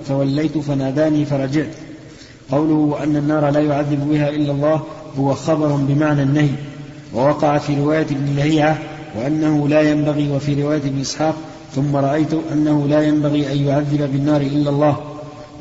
فوليت 0.09 0.59
فناداني 0.59 1.25
فرجعت. 1.25 1.75
قوله 2.51 2.75
وأن 2.75 3.16
النار 3.16 3.51
لا 3.51 3.61
يعذب 3.61 4.09
بها 4.11 4.29
إلا 4.29 4.53
الله 4.53 4.83
هو 5.18 5.35
خبر 5.35 5.77
بمعنى 5.77 6.22
النهي. 6.22 6.55
ووقع 7.14 7.59
في 7.59 7.81
رواية 7.81 8.07
ابن 8.07 8.37
لهيعة 8.37 8.79
وأنه 9.17 9.69
لا 9.69 9.81
ينبغي 9.81 10.31
وفي 10.31 10.63
رواية 10.63 10.77
ابن 10.77 11.01
إسحاق 11.01 11.35
ثم 11.75 11.97
رأيت 11.97 12.35
أنه 12.53 12.87
لا 12.89 13.03
ينبغي 13.03 13.53
أن 13.53 13.59
يعذب 13.67 14.13
بالنار 14.13 14.41
إلا 14.41 14.71
الله. 14.71 14.97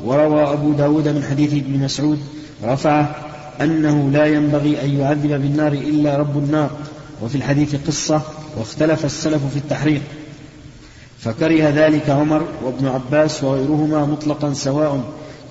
وروى 0.04 0.42
أبو 0.52 0.72
داود 0.72 1.08
من 1.08 1.22
حديث 1.30 1.52
ابن 1.52 1.78
مسعود 1.78 2.18
رفعه 2.64 3.16
أنه 3.60 4.10
لا 4.10 4.26
ينبغي 4.26 4.82
أن 4.84 5.00
يعذب 5.00 5.30
بالنار 5.42 5.72
إلا 5.72 6.16
رب 6.16 6.38
النار. 6.38 6.70
وفي 7.22 7.34
الحديث 7.34 7.76
قصة 7.86 8.20
واختلف 8.58 9.04
السلف 9.04 9.42
في 9.52 9.56
التحريق. 9.56 10.02
فكره 11.18 11.68
ذلك 11.68 12.10
عمر 12.10 12.42
وابن 12.64 12.86
عباس 12.86 13.44
وغيرهما 13.44 14.04
مطلقا 14.04 14.52
سواء 14.52 15.00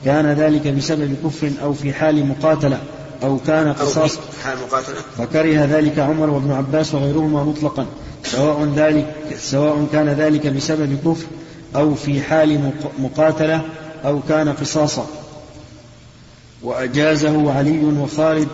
كان 0.05 0.25
ذلك 0.25 0.67
بسبب 0.67 1.15
كفر 1.23 1.51
أو 1.63 1.73
في 1.73 1.93
حال 1.93 2.27
مقاتلة. 2.27 2.79
أو 3.23 3.37
كان 3.47 3.73
قصاص. 3.73 4.17
حال 4.43 4.57
مقاتلة. 4.67 4.95
فكره 5.17 5.65
ذلك 5.65 5.99
عمر 5.99 6.29
وابن 6.29 6.51
عباس 6.51 6.95
وغيرهما 6.95 7.43
مطلقا 7.43 7.85
سواء 8.23 8.73
ذلك 8.75 9.15
سواء 9.39 9.87
كان 9.91 10.09
ذلك 10.09 10.47
بسبب 10.47 10.97
كفر 11.05 11.25
أو 11.75 11.95
في 11.95 12.21
حال 12.21 12.71
مقاتلة 12.99 13.61
أو 14.05 14.19
كان 14.29 14.49
قصاصا. 14.49 15.07
وأجازه 16.63 17.51
علي 17.51 17.85
وخالد 17.85 18.47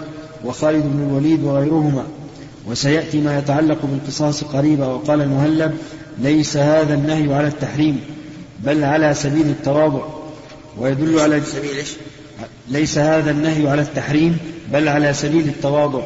وخالد 0.46 0.84
بن 0.86 1.08
الوليد 1.10 1.44
وغيرهما. 1.44 2.04
وسيأتي 2.68 3.22
ما 3.22 3.38
يتعلق 3.38 3.78
بالقصاص 3.84 4.44
قريبا 4.44 4.86
وقال 4.86 5.22
المهلب 5.22 5.78
ليس 6.20 6.58
هذا 6.58 6.94
النهي 6.94 7.34
على 7.34 7.48
التحريم 7.48 8.02
بل 8.60 8.84
على 8.84 9.14
سبيل 9.14 9.46
التواضع. 9.46 10.02
ويدل 10.78 11.20
على 11.20 11.42
سبيل؟ 11.42 11.86
ليس 12.68 12.98
هذا 12.98 13.32
النهي 13.32 13.70
على 13.70 13.82
التحريم 13.82 14.38
بل 14.74 14.88
على 14.88 15.14
سبيل 15.14 15.48
التواضع. 15.48 16.02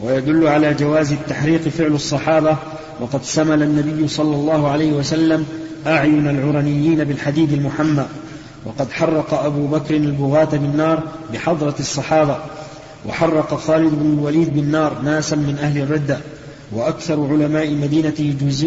ويدل 0.00 0.46
على 0.46 0.74
جواز 0.74 1.12
التحريق 1.12 1.68
فعل 1.68 1.92
الصحابة 1.92 2.56
وقد 3.00 3.22
سمل 3.22 3.62
النبي 3.62 4.08
صلى 4.08 4.36
الله 4.36 4.68
عليه 4.68 4.92
وسلم 4.92 5.46
أعين 5.86 6.28
العرنيين 6.28 7.04
بالحديد 7.04 7.52
المحمى. 7.52 8.06
وقد 8.66 8.92
حرق 8.92 9.34
أبو 9.34 9.66
بكر 9.66 9.96
البغاة 9.96 10.44
بالنار 10.44 11.02
بحضرة 11.32 11.74
الصحابة. 11.80 12.38
وحرق 13.08 13.54
خالد 13.54 13.94
بن 13.94 14.18
الوليد 14.18 14.54
بالنار 14.54 15.00
ناسا 15.02 15.36
من 15.36 15.58
أهل 15.62 15.82
الردة. 15.82 16.18
وأكثر 16.72 17.26
علماء 17.26 17.68
المدينة 17.68 18.14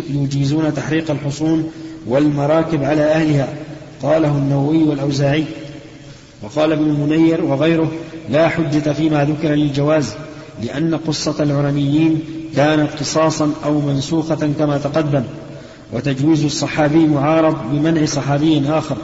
يجيزون 0.10 0.74
تحريق 0.74 1.12
الحصون 1.12 1.71
والمراكب 2.08 2.84
على 2.84 3.02
أهلها. 3.02 3.47
قاله 4.04 4.32
النووي 4.32 4.84
والأوزاعي. 4.84 5.45
وقال 6.44 6.72
ابن 6.72 6.84
المنير 6.84 7.44
وغيره 7.46 7.92
لا 8.30 8.50
حجة 8.50 8.92
فيما 8.94 9.26
ذكر 9.26 9.50
للجواز 9.50 10.14
لأن 10.64 10.96
قصة 11.08 11.44
العرنيين 11.44 12.20
كانت 12.56 12.90
قصاصا 13.00 13.52
أو 13.66 13.82
منسوخة 13.82 14.50
كما 14.60 14.78
تقدم 14.78 15.24
وتجويز 15.94 16.46
الصحابي 16.46 17.08
معارض 17.08 17.56
بمنع 17.72 18.06
صحابي 18.06 18.70
آخر 18.70 18.98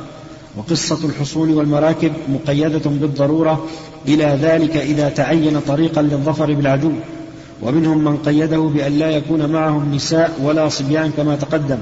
وقصة 0.58 1.06
الحصون 1.06 1.54
والمراكب 1.54 2.12
مقيدة 2.30 2.90
بالضرورة 2.90 3.66
إلى 4.08 4.38
ذلك 4.42 4.78
إذا 4.78 5.10
تعين 5.10 5.60
طريقا 5.60 6.02
للظفر 6.02 6.54
بالعدو 6.54 6.92
ومنهم 7.62 8.04
من 8.04 8.18
قيده 8.18 8.58
بأن 8.58 9.00
لا 9.00 9.10
يكون 9.10 9.50
معهم 9.52 9.96
نساء 9.96 10.40
ولا 10.44 10.70
صبيان 10.70 11.12
كما 11.18 11.36
تقدم 11.36 11.78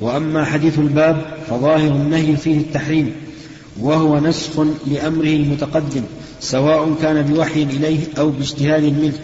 وأما 0.00 0.44
حديث 0.44 0.78
الباب 0.78 1.22
فظاهر 1.50 1.90
النهي 1.90 2.36
فيه 2.36 2.58
التحريم. 2.58 3.12
وهو 3.80 4.18
نسخ 4.18 4.50
لأمره 4.86 5.28
المتقدم 5.28 6.02
سواء 6.40 6.94
كان 7.02 7.22
بوحي 7.22 7.62
إليه 7.62 7.98
أو 8.18 8.30
باجتهاد 8.30 8.82
منه. 8.82 9.18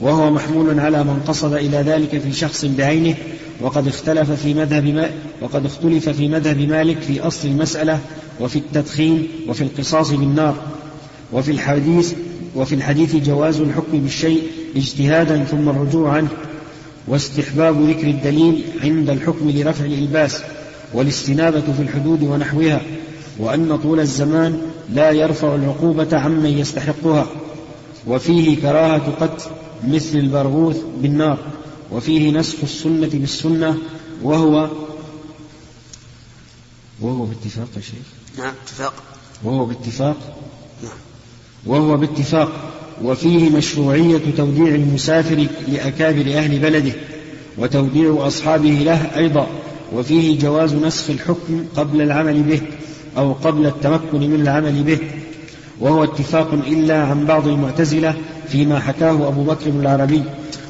وهو 0.00 0.30
محمول 0.30 0.80
على 0.80 1.04
من 1.04 1.20
قصد 1.28 1.52
إلى 1.52 1.76
ذلك 1.76 2.18
في 2.18 2.32
شخص 2.32 2.64
بعينه 2.64 3.14
وقد 3.60 3.88
اختلف 3.88 4.30
في 4.30 4.54
مذهب 4.54 4.86
ما 4.86 5.10
وقد 5.42 5.66
اختلف 5.66 6.08
في 6.08 6.28
مذهب 6.28 6.58
مالك 6.58 7.00
في 7.00 7.20
أصل 7.20 7.48
المسألة 7.48 8.00
وفي 8.40 8.56
التدخين 8.56 9.28
وفي 9.48 9.62
القصاص 9.62 10.10
بالنار. 10.10 10.56
وفي 11.32 11.50
الحديث 11.50 12.14
وفي 12.56 12.74
الحديث 12.74 13.16
جواز 13.16 13.60
الحكم 13.60 14.00
بالشيء 14.00 14.42
اجتهادا 14.76 15.44
ثم 15.44 15.68
الرجوع 15.68 16.12
عنه 16.12 16.28
واستحباب 17.08 17.90
ذكر 17.90 18.06
الدليل 18.06 18.62
عند 18.82 19.10
الحكم 19.10 19.50
لرفع 19.50 19.84
الإلباس 19.84 20.42
والاستنابة 20.94 21.60
في 21.60 21.82
الحدود 21.82 22.22
ونحوها. 22.22 22.80
وأن 23.38 23.78
طول 23.82 24.00
الزمان 24.00 24.60
لا 24.94 25.10
يرفع 25.10 25.54
العقوبة 25.54 26.18
عمن 26.18 26.58
يستحقها. 26.58 27.26
وفيه 28.06 28.56
كراهة 28.56 29.12
قتل 29.20 29.50
مثل 29.88 30.18
البرغوث 30.18 30.76
بالنار. 31.02 31.38
وفيه 31.92 32.30
نسخ 32.30 32.56
السنة 32.62 33.10
بالسنة 33.12 33.78
وهو 34.22 34.68
وهو 37.00 37.24
باتفاق 37.24 37.68
يا 37.76 37.80
شيخ. 37.80 38.38
نعم 38.38 38.54
اتفاق. 38.64 38.94
وهو 39.44 39.64
باتفاق. 39.64 40.16
نعم. 40.82 40.92
وهو 41.66 41.96
باتفاق. 41.96 42.52
وفيه 43.04 43.50
مشروعية 43.50 44.20
توديع 44.36 44.74
المسافر 44.74 45.46
لأكابر 45.68 46.38
أهل 46.38 46.58
بلده 46.58 46.92
وتوديع 47.58 48.26
أصحابه 48.26 48.70
له 48.70 49.16
أيضا. 49.16 49.46
وفيه 49.94 50.38
جواز 50.38 50.74
نسخ 50.74 51.10
الحكم 51.10 51.64
قبل 51.76 52.02
العمل 52.02 52.42
به. 52.42 52.60
أو 53.18 53.32
قبل 53.32 53.66
التمكن 53.66 54.30
من 54.30 54.40
العمل 54.40 54.82
به 54.82 54.98
وهو 55.80 56.04
اتفاق 56.04 56.52
إلا 56.52 57.02
عن 57.02 57.24
بعض 57.24 57.48
المعتزلة 57.48 58.14
فيما 58.48 58.80
حكاه 58.80 59.28
أبو 59.28 59.42
بكر 59.42 59.70
العربي. 59.70 60.22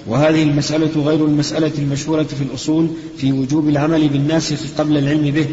وهذه 0.07 0.43
المسألة 0.43 1.03
غير 1.05 1.25
المسألة 1.25 1.73
المشهورة 1.79 2.23
في 2.23 2.43
الأصول 2.43 2.89
في 3.17 3.33
وجوب 3.33 3.69
العمل 3.69 4.09
بالناسخ 4.09 4.57
قبل 4.79 4.99
العلم 4.99 5.31
به. 5.31 5.47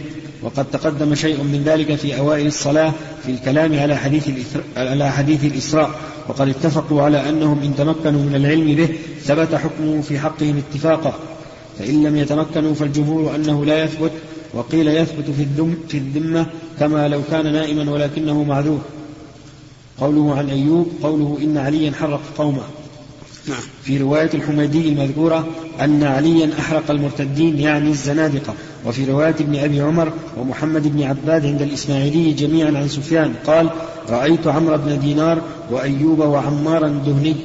وقد 0.43 0.65
تقدم 0.71 1.15
شيء 1.15 1.43
من 1.43 1.63
ذلك 1.65 1.95
في 1.95 2.19
أوائل 2.19 2.47
الصلاة 2.47 2.93
في 3.25 3.31
الكلام 3.31 3.79
على 3.79 3.95
حديث 3.95 4.29
على 4.77 5.11
حديث 5.11 5.45
الإسراء. 5.45 5.89
وقد 6.29 6.49
اتفقوا 6.49 7.01
على 7.01 7.29
أنهم 7.29 7.59
إن 7.63 7.75
تمكنوا 7.75 8.21
من 8.21 8.35
العلم 8.35 8.75
به 8.75 8.89
ثبت 9.23 9.55
حكمه 9.55 10.01
في 10.01 10.19
حقهم 10.19 10.57
اتفاقا. 10.57 11.13
فإن 11.79 12.03
لم 12.03 12.17
يتمكنوا 12.17 12.73
فالجمهور 12.73 13.35
أنه 13.35 13.65
لا 13.65 13.83
يثبت 13.83 14.11
وقيل 14.53 14.87
يثبت 14.87 15.25
في 15.37 15.43
الذم 15.43 15.75
في 15.87 15.97
الذمة 15.97 16.45
كما 16.79 17.07
لو 17.07 17.21
كان 17.31 17.53
نائما 17.53 17.91
ولكنه 17.91 18.43
معذور. 18.43 18.81
قوله 19.99 20.35
عن 20.35 20.49
أيوب 20.49 20.87
قوله 21.03 21.37
إن 21.43 21.57
عليا 21.57 21.91
حرق 21.91 22.21
قوما 22.37 22.63
نعم. 23.47 23.57
في 23.83 23.97
رواية 23.97 24.29
الحميدي 24.33 24.89
المذكورة 24.89 25.47
أن 25.81 26.03
عليا 26.03 26.49
أحرق 26.59 26.91
المرتدين 26.91 27.59
يعني 27.59 27.89
الزنادقة. 27.89 28.53
وفي 28.85 29.05
رواية 29.05 29.35
ابن 29.39 29.55
أبي 29.55 29.81
عمر 29.81 30.11
ومحمد 30.37 30.87
بن 30.87 31.03
عباد 31.03 31.45
عند 31.45 31.61
الإسماعيلي 31.61 32.33
جميعا 32.33 32.67
عن 32.67 32.87
سفيان 32.87 33.33
قال 33.47 33.69
رأيت 34.09 34.47
عمرو 34.47 34.77
بن 34.77 34.99
دينار 34.99 35.41
وأيوب 35.71 36.19
وعمارا 36.19 36.87
الدهني 36.87 37.35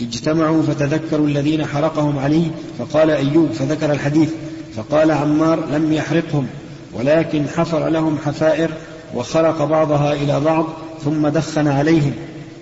اجتمعوا 0.00 0.62
فتذكروا 0.62 1.26
الذين 1.26 1.66
حرقهم 1.66 2.18
علي. 2.18 2.44
فقال 2.78 3.10
أيوب 3.10 3.52
فذكر 3.52 3.92
الحديث. 3.92 4.30
فقال 4.76 5.10
عمار 5.10 5.66
لم 5.66 5.92
يحرقهم 5.92 6.46
ولكن 6.92 7.48
حفر 7.48 7.88
لهم 7.88 8.18
حفائر 8.18 8.70
وخرق 9.14 9.64
بعضها 9.64 10.12
إلى 10.12 10.40
بعض 10.40 10.66
ثم 11.04 11.28
دخن 11.28 11.68
عليهم 11.68 12.12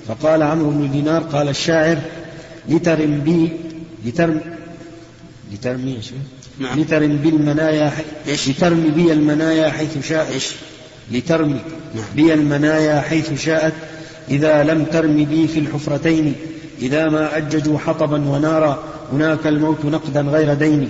فقال 0.09 0.43
عمرو 0.43 0.71
بن 0.71 0.91
دينار 0.91 1.23
قال 1.23 1.49
الشاعر 1.49 1.99
لترم 2.69 3.21
بي 3.21 3.49
لترم 4.05 4.41
لترمي 5.53 6.01
نعم. 6.59 6.81
لترم 6.81 7.17
بي 7.17 7.29
المنايا 7.29 7.93
إيش؟ 8.29 8.49
لترمي 8.49 8.91
بي 8.91 9.13
المنايا 9.13 9.71
حيث 9.71 10.09
شاءت 10.09 10.31
إيش؟ 10.33 10.53
لترمي 11.11 11.61
نعم. 11.95 12.05
بي 12.17 12.35
المنايا 12.35 13.01
حيث 13.01 13.43
شاءت 13.43 13.73
إذا 14.31 14.65
لم 14.65 14.85
ترم 14.85 15.25
بي 15.25 15.49
في 15.49 15.59
الحفرتين 15.59 16.35
إذا 16.83 17.09
ما 17.09 17.37
أججوا 17.37 17.79
حطبا 17.79 18.29
ونارا 18.29 18.83
هناك 19.13 19.47
الموت 19.47 19.85
نقدا 19.85 20.21
غير 20.21 20.55
دين 20.55 20.89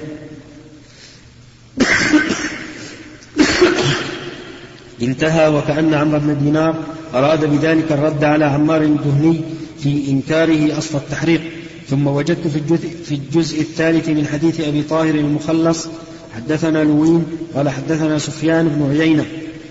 انتهى 5.02 5.48
وكأن 5.48 5.94
عمرو 5.94 6.18
بن 6.18 6.38
دينار 6.44 6.74
أراد 7.14 7.44
بذلك 7.44 7.92
الرد 7.92 8.24
على 8.24 8.44
عمار 8.44 8.82
الدهني 8.82 9.40
في 9.78 10.10
إنكاره 10.10 10.78
أصل 10.78 10.98
التحريق. 10.98 11.40
ثم 11.88 12.06
وجدت 12.06 12.46
في 12.48 12.58
الجزء, 12.58 12.88
في 13.04 13.14
الجزء 13.14 13.60
الثالث 13.60 14.08
من 14.08 14.26
حديث 14.26 14.60
أبي 14.60 14.82
طاهر 14.82 15.14
المخلص 15.14 15.88
حدثنا 16.36 16.84
لوين 16.84 17.26
قال 17.54 17.68
حدثنا 17.68 18.18
سفيان 18.18 18.68
بن 18.68 18.90
عيينة 18.90 19.24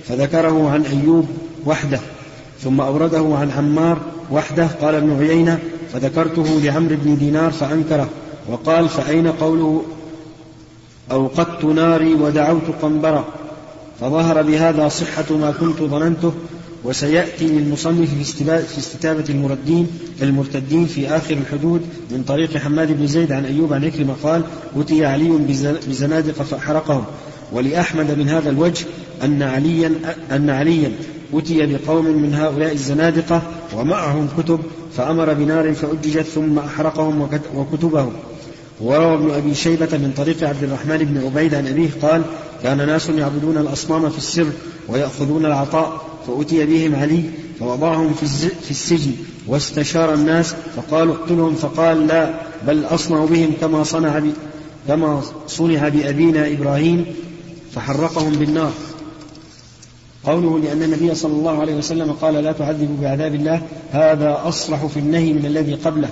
فذكره 0.08 0.70
عن 0.70 0.84
أيوب 0.86 1.26
وحده 1.66 2.00
ثم 2.64 2.82
أورده 2.82 3.36
عن 3.36 3.52
عمار 3.52 3.98
وحده 4.32 4.68
قال 4.82 4.96
ابن 4.96 5.20
عيينة 5.20 5.60
فذكرته 5.94 6.60
لعمرو 6.64 6.96
بن 7.04 7.18
دينار 7.18 7.52
فأنكره 7.52 8.10
وقال 8.50 8.90
فأين 8.90 9.28
قوله 9.28 9.84
أوقدت 11.12 11.66
ناري 11.66 12.14
ودعوت 12.14 12.68
قنبرا 12.82 13.26
فظهر 14.02 14.42
بهذا 14.42 14.88
صحة 14.88 15.38
ما 15.38 15.52
كنت 15.60 15.78
ظننته 15.80 16.34
وسيأتي 16.84 17.48
للمصنف 17.48 18.10
في 18.34 18.78
استتابة 18.78 19.24
المردين 19.30 19.88
المرتدين 20.22 20.86
في 20.86 21.08
آخر 21.08 21.34
الحدود 21.34 21.82
من 22.12 22.24
طريق 22.24 22.58
حماد 22.58 22.98
بن 22.98 23.08
زيد 23.08 23.32
عن 23.32 23.46
أيوب 23.46 23.74
عن 23.74 23.86
عكرمة 23.86 24.14
قال 24.24 24.44
أتي 24.76 25.06
علي 25.06 25.30
بزنادق 25.88 26.34
فأحرقهم. 26.34 27.04
ولأحمد 27.52 28.18
من 28.18 28.30
هذا 28.30 28.50
الوجه 28.50 28.86
أن 29.24 29.42
عليا 29.42 29.92
أن 30.32 30.50
عليا 30.50 30.92
أتي 31.34 31.66
بقوم 31.66 32.06
من 32.06 32.34
هؤلاء 32.34 32.74
الزنادقة 32.74 33.42
ومعهم 33.76 34.28
كتب 34.38 34.60
فأمر 34.98 35.34
بنار 35.34 35.74
فأججت 35.74 36.26
ثم 36.26 36.60
أحرقهم 36.60 37.30
وكتبهم. 37.56 38.12
وروى 38.82 39.14
ابن 39.14 39.32
أبي 39.32 39.56
شيبة 39.56 39.98
من 39.98 40.14
طريق 40.18 40.44
عبد 40.44 40.64
الرحمن 40.64 40.98
بن 40.98 41.26
عبيد 41.26 41.56
عن 41.56 41.68
أبيه 41.68 41.90
قال 42.02 42.22
كان 42.64 42.88
ناس 42.88 43.10
يعبدون 43.10 43.58
الأصنام 43.58 44.10
في 44.10 44.18
السر 44.18 44.48
ويأخذون 44.88 45.46
العطاء 45.46 46.02
فأتي 46.28 46.66
بهم 46.66 46.96
علي 46.96 47.24
فوضعهم 47.60 48.14
في 48.64 48.72
السجن 48.72 49.12
واستشار 49.48 50.14
الناس 50.14 50.56
فقالوا 50.76 51.16
اقتلهم 51.16 51.56
فقال 51.56 52.08
لا 52.08 52.34
بل 52.68 52.86
أصنع 52.86 53.26
بهم 53.26 53.54
كما 53.62 53.84
صنع. 53.84 54.22
كما 54.88 55.22
صنع 55.48 55.90
بأبينا 55.90 56.48
إبراهيم 56.48 57.06
فحرقهم 57.72 58.32
بالنار 58.32 58.72
قوله 60.26 60.60
لأن 60.60 60.84
النبي 60.84 61.16
صلى 61.16 61.34
الله 61.34 61.62
عليه 61.62 61.76
وسلم 61.76 62.12
قال 62.12 62.34
لا 62.34 62.52
تعذبوا 62.52 62.96
بعذاب 63.02 63.36
الله 63.36 63.62
هذا 63.92 64.42
أصرح 64.44 64.86
في 64.86 65.00
النهي 65.00 65.34
من 65.34 65.46
الذي 65.46 65.74
قبله 65.74 66.10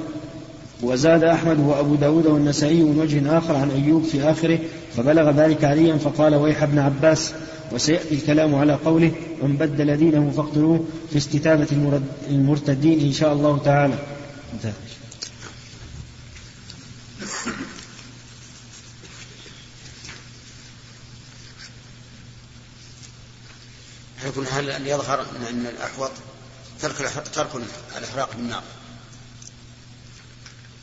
وزاد 0.84 1.24
أحمد 1.24 1.60
وأبو 1.60 1.96
داود 1.96 2.26
والنسائي 2.26 2.84
من 2.84 3.00
وجه 3.00 3.38
آخر 3.38 3.56
عن 3.56 3.72
أيوب 3.72 4.04
في 4.04 4.24
آخره 4.32 4.60
فبلغ 4.98 5.32
ذلك 5.32 5.64
عليا 5.64 5.98
فقال 5.98 6.36
ويح 6.36 6.64
ابن 6.64 6.80
عباس 6.80 7.34
وسيأتي 7.72 8.16
الكلام 8.16 8.56
على 8.56 8.74
قوله 8.74 9.12
من 9.44 9.58
بدل 9.58 9.98
دينه 9.98 10.32
فاقتلوه 10.38 10.86
في 11.12 11.18
استتابة 11.18 11.68
المرتدين 12.30 13.00
إن 13.00 13.12
شاء 13.12 13.34
الله 13.34 13.58
تعالى 13.58 13.96
انتهى. 14.54 14.74
أن 24.80 24.88
يظهر 24.88 25.26
أن 25.50 25.66
الأحوط 25.66 26.12
ترك 26.82 27.12
ترك 27.34 27.50
الإحراق 27.98 28.36
بالنار 28.36 28.64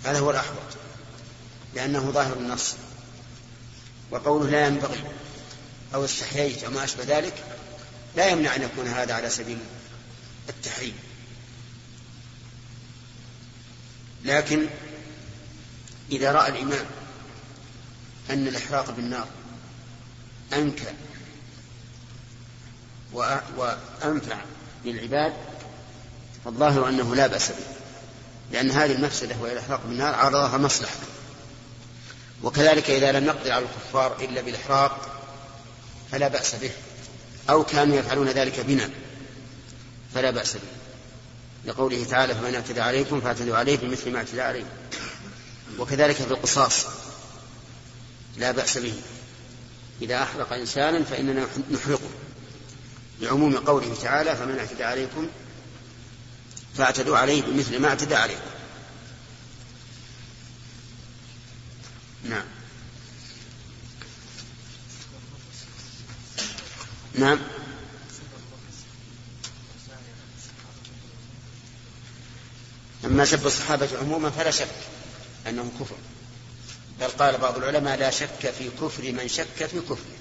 هذا 0.05 0.19
هو 0.19 0.31
الأحوط 0.31 0.77
لأنه 1.75 2.11
ظاهر 2.11 2.37
النص 2.37 2.75
وقوله 4.11 4.51
لا 4.51 4.67
ينبغي 4.67 5.05
أو 5.95 6.05
استحييت 6.05 6.65
أو 6.65 6.71
ما 6.71 6.85
أشبه 6.85 7.05
ذلك 7.05 7.45
لا 8.17 8.29
يمنع 8.29 8.57
أن 8.57 8.63
يكون 8.63 8.89
هذا 8.89 9.15
على 9.15 9.31
سبيل 9.31 9.59
التحريم. 10.49 10.95
لكن 14.25 14.67
إذا 16.13 16.33
رأى 16.33 16.49
الإمام 16.49 16.87
أن 18.31 18.49
الإحراق 18.49 18.91
بالنار 18.91 19.29
أنكى 20.53 20.93
وأنفع 23.57 24.39
للعباد 24.85 25.33
فالظاهر 26.45 26.89
أنه 26.89 27.15
لا 27.15 27.27
بأس 27.27 27.49
به. 27.49 27.76
لأن 28.53 28.71
هذه 28.71 28.93
المفسدة 28.93 29.37
وهي 29.41 29.53
الإحراق 29.53 29.81
بالنار 29.87 30.15
عرضها 30.15 30.59
مصلحة. 30.59 30.95
وكذلك 32.43 32.91
إذا 32.91 33.13
لم 33.13 33.25
نقدر 33.25 33.53
على 33.53 33.65
الكفار 33.65 34.17
إلا 34.21 34.41
بالإحراق 34.41 35.23
فلا 36.13 36.29
بأس 36.29 36.55
به. 36.55 36.71
أو 37.51 37.65
كانوا 37.65 37.97
يفعلون 37.97 38.29
ذلك 38.29 38.61
بنا 38.61 38.91
فلا 40.15 40.31
بأس 40.31 40.53
به. 40.53 40.61
لقوله 41.65 42.05
تعالى 42.05 42.35
فمن 42.35 42.55
اعتدى 42.55 42.81
عليكم 42.81 43.21
فاعتدوا 43.21 43.57
عليه 43.57 43.77
بمثل 43.77 44.11
ما 44.11 44.19
اعتدى 44.19 44.41
عليكم 44.41 44.69
وكذلك 45.79 46.17
في 46.17 46.31
القصاص 46.31 46.87
لا 48.37 48.51
بأس 48.51 48.79
به. 48.79 48.95
إذا 50.03 50.23
أحرق 50.23 50.53
إنسانا 50.53 51.05
فإننا 51.05 51.47
نحرقه. 51.71 52.11
لعموم 53.21 53.57
قوله 53.57 53.97
تعالى 54.03 54.37
فمن 54.37 54.59
اعتدى 54.59 54.85
عليكم 54.85 55.29
فاعتدوا 56.79 57.19
عليه 57.19 57.43
بمثل 57.43 57.79
ما 57.79 57.89
اعتدى 57.89 58.15
عليكم 58.15 58.41
نعم. 62.25 62.45
نعم. 67.15 67.39
أما 73.05 73.25
سب 73.25 73.47
الصحابة 73.47 73.89
عموما 73.99 74.31
فلا 74.31 74.51
شك 74.51 74.69
أنهم 75.47 75.71
كفر. 75.81 75.97
بل 77.01 77.07
قال 77.07 77.39
بعض 77.39 77.57
العلماء 77.57 77.99
لا 77.99 78.11
شك 78.11 78.55
في 78.59 78.71
كفر 78.81 79.13
من 79.13 79.29
شك 79.29 79.67
في 79.67 79.81
كفره. 79.81 80.16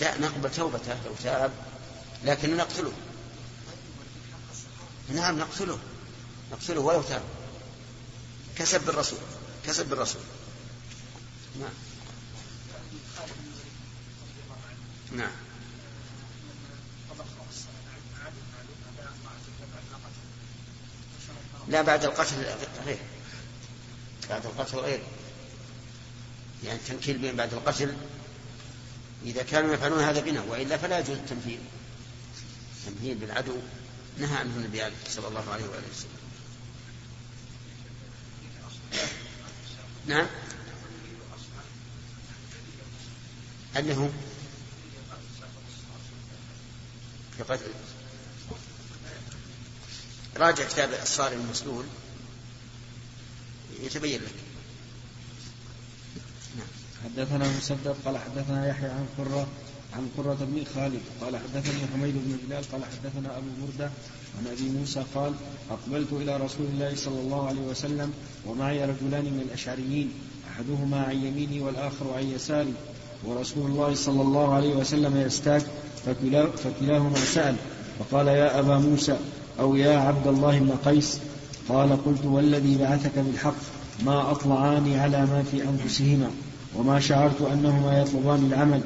لا 0.00 0.18
نقبل 0.18 0.50
توبته 0.50 0.94
لو 1.04 1.14
تاب 1.24 1.52
لكن 2.24 2.56
نقتله. 2.56 2.92
نعم 5.08 5.38
نقتله. 5.38 5.78
نقتله 6.52 6.80
ولو 6.80 7.02
تاب. 7.02 7.22
كسب 8.56 8.88
الرسول 8.88 9.18
كسب 9.66 9.92
الرسول 9.92 10.22
نعم. 11.60 11.70
نعم. 15.12 15.30
لا 21.68 21.82
بعد 21.82 22.04
القتل 22.04 22.36
غير. 22.86 22.98
بعد 24.30 24.46
القتل 24.46 24.78
غير. 24.78 25.02
يعني 26.64 26.78
التنكيل 26.78 27.18
بين 27.18 27.36
بعد 27.36 27.54
القتل 27.54 27.96
إذا 29.24 29.42
كانوا 29.42 29.74
يفعلون 29.74 30.02
هذا 30.02 30.20
بنا 30.20 30.42
وإلا 30.42 30.76
فلا 30.76 30.98
يجوز 30.98 31.16
التمثيل 31.16 31.60
التمثيل 32.86 33.14
بالعدو 33.14 33.56
نهى 34.18 34.36
عنه 34.36 34.56
النبي 34.56 34.82
صلى 35.08 35.28
الله 35.28 35.50
عليه 35.50 35.64
وآله 35.64 35.88
وسلم. 35.92 36.20
نعم؟ 40.06 40.26
هو 43.94 44.08
في 47.36 47.42
قتل 47.42 47.70
راجع 50.36 50.64
كتاب 50.64 50.92
الصارم 51.02 51.40
المسلول 51.40 51.84
يتبين 53.80 54.22
لك. 54.22 54.49
حدثنا 57.16 57.44
مسدد 57.58 57.94
قال 58.04 58.18
حدثنا 58.18 58.68
يحيى 58.68 58.88
عن 58.88 59.06
قرة 59.18 59.46
عن 59.96 60.08
قرة 60.18 60.36
بن 60.40 60.64
خالد 60.74 61.00
قال 61.20 61.36
حدثني 61.36 61.86
حميد 61.94 62.14
بن 62.14 62.38
هلال 62.46 62.64
قال 62.72 62.82
حدثنا 62.84 63.38
أبو 63.38 63.46
بردة 63.62 63.90
عن 64.38 64.46
أبي 64.46 64.78
موسى 64.78 65.02
قال 65.14 65.32
أقبلت 65.70 66.12
إلى 66.12 66.36
رسول 66.36 66.66
الله 66.74 66.92
صلى 66.96 67.20
الله 67.20 67.46
عليه 67.48 67.60
وسلم 67.60 68.12
ومعي 68.46 68.84
رجلان 68.84 69.24
من 69.24 69.44
الأشعريين 69.48 70.10
أحدهما 70.52 71.02
عن 71.02 71.16
يميني 71.16 71.60
والآخر 71.60 72.12
عن 72.16 72.22
يساري 72.22 72.74
ورسول 73.24 73.70
الله 73.70 73.94
صلى 73.94 74.22
الله 74.22 74.54
عليه 74.54 74.74
وسلم 74.74 75.16
يستاك 75.16 75.62
فكلا 76.06 76.46
فكلاهما 76.50 77.16
سأل 77.16 77.56
فقال 77.98 78.28
يا 78.28 78.58
أبا 78.58 78.78
موسى 78.78 79.16
أو 79.60 79.76
يا 79.76 79.98
عبد 79.98 80.26
الله 80.26 80.58
بن 80.58 80.70
قيس؟ 80.84 81.18
قال 81.68 82.04
قلت 82.04 82.24
والذي 82.24 82.78
بعثك 82.78 83.18
بالحق 83.18 83.54
ما 84.04 84.30
أطلعان 84.30 84.98
على 84.98 85.26
ما 85.26 85.42
في 85.50 85.62
أنفسهما. 85.62 86.30
وما 86.76 87.00
شعرت 87.00 87.42
أنهما 87.52 87.98
يطلبان 87.98 88.46
العمل 88.52 88.80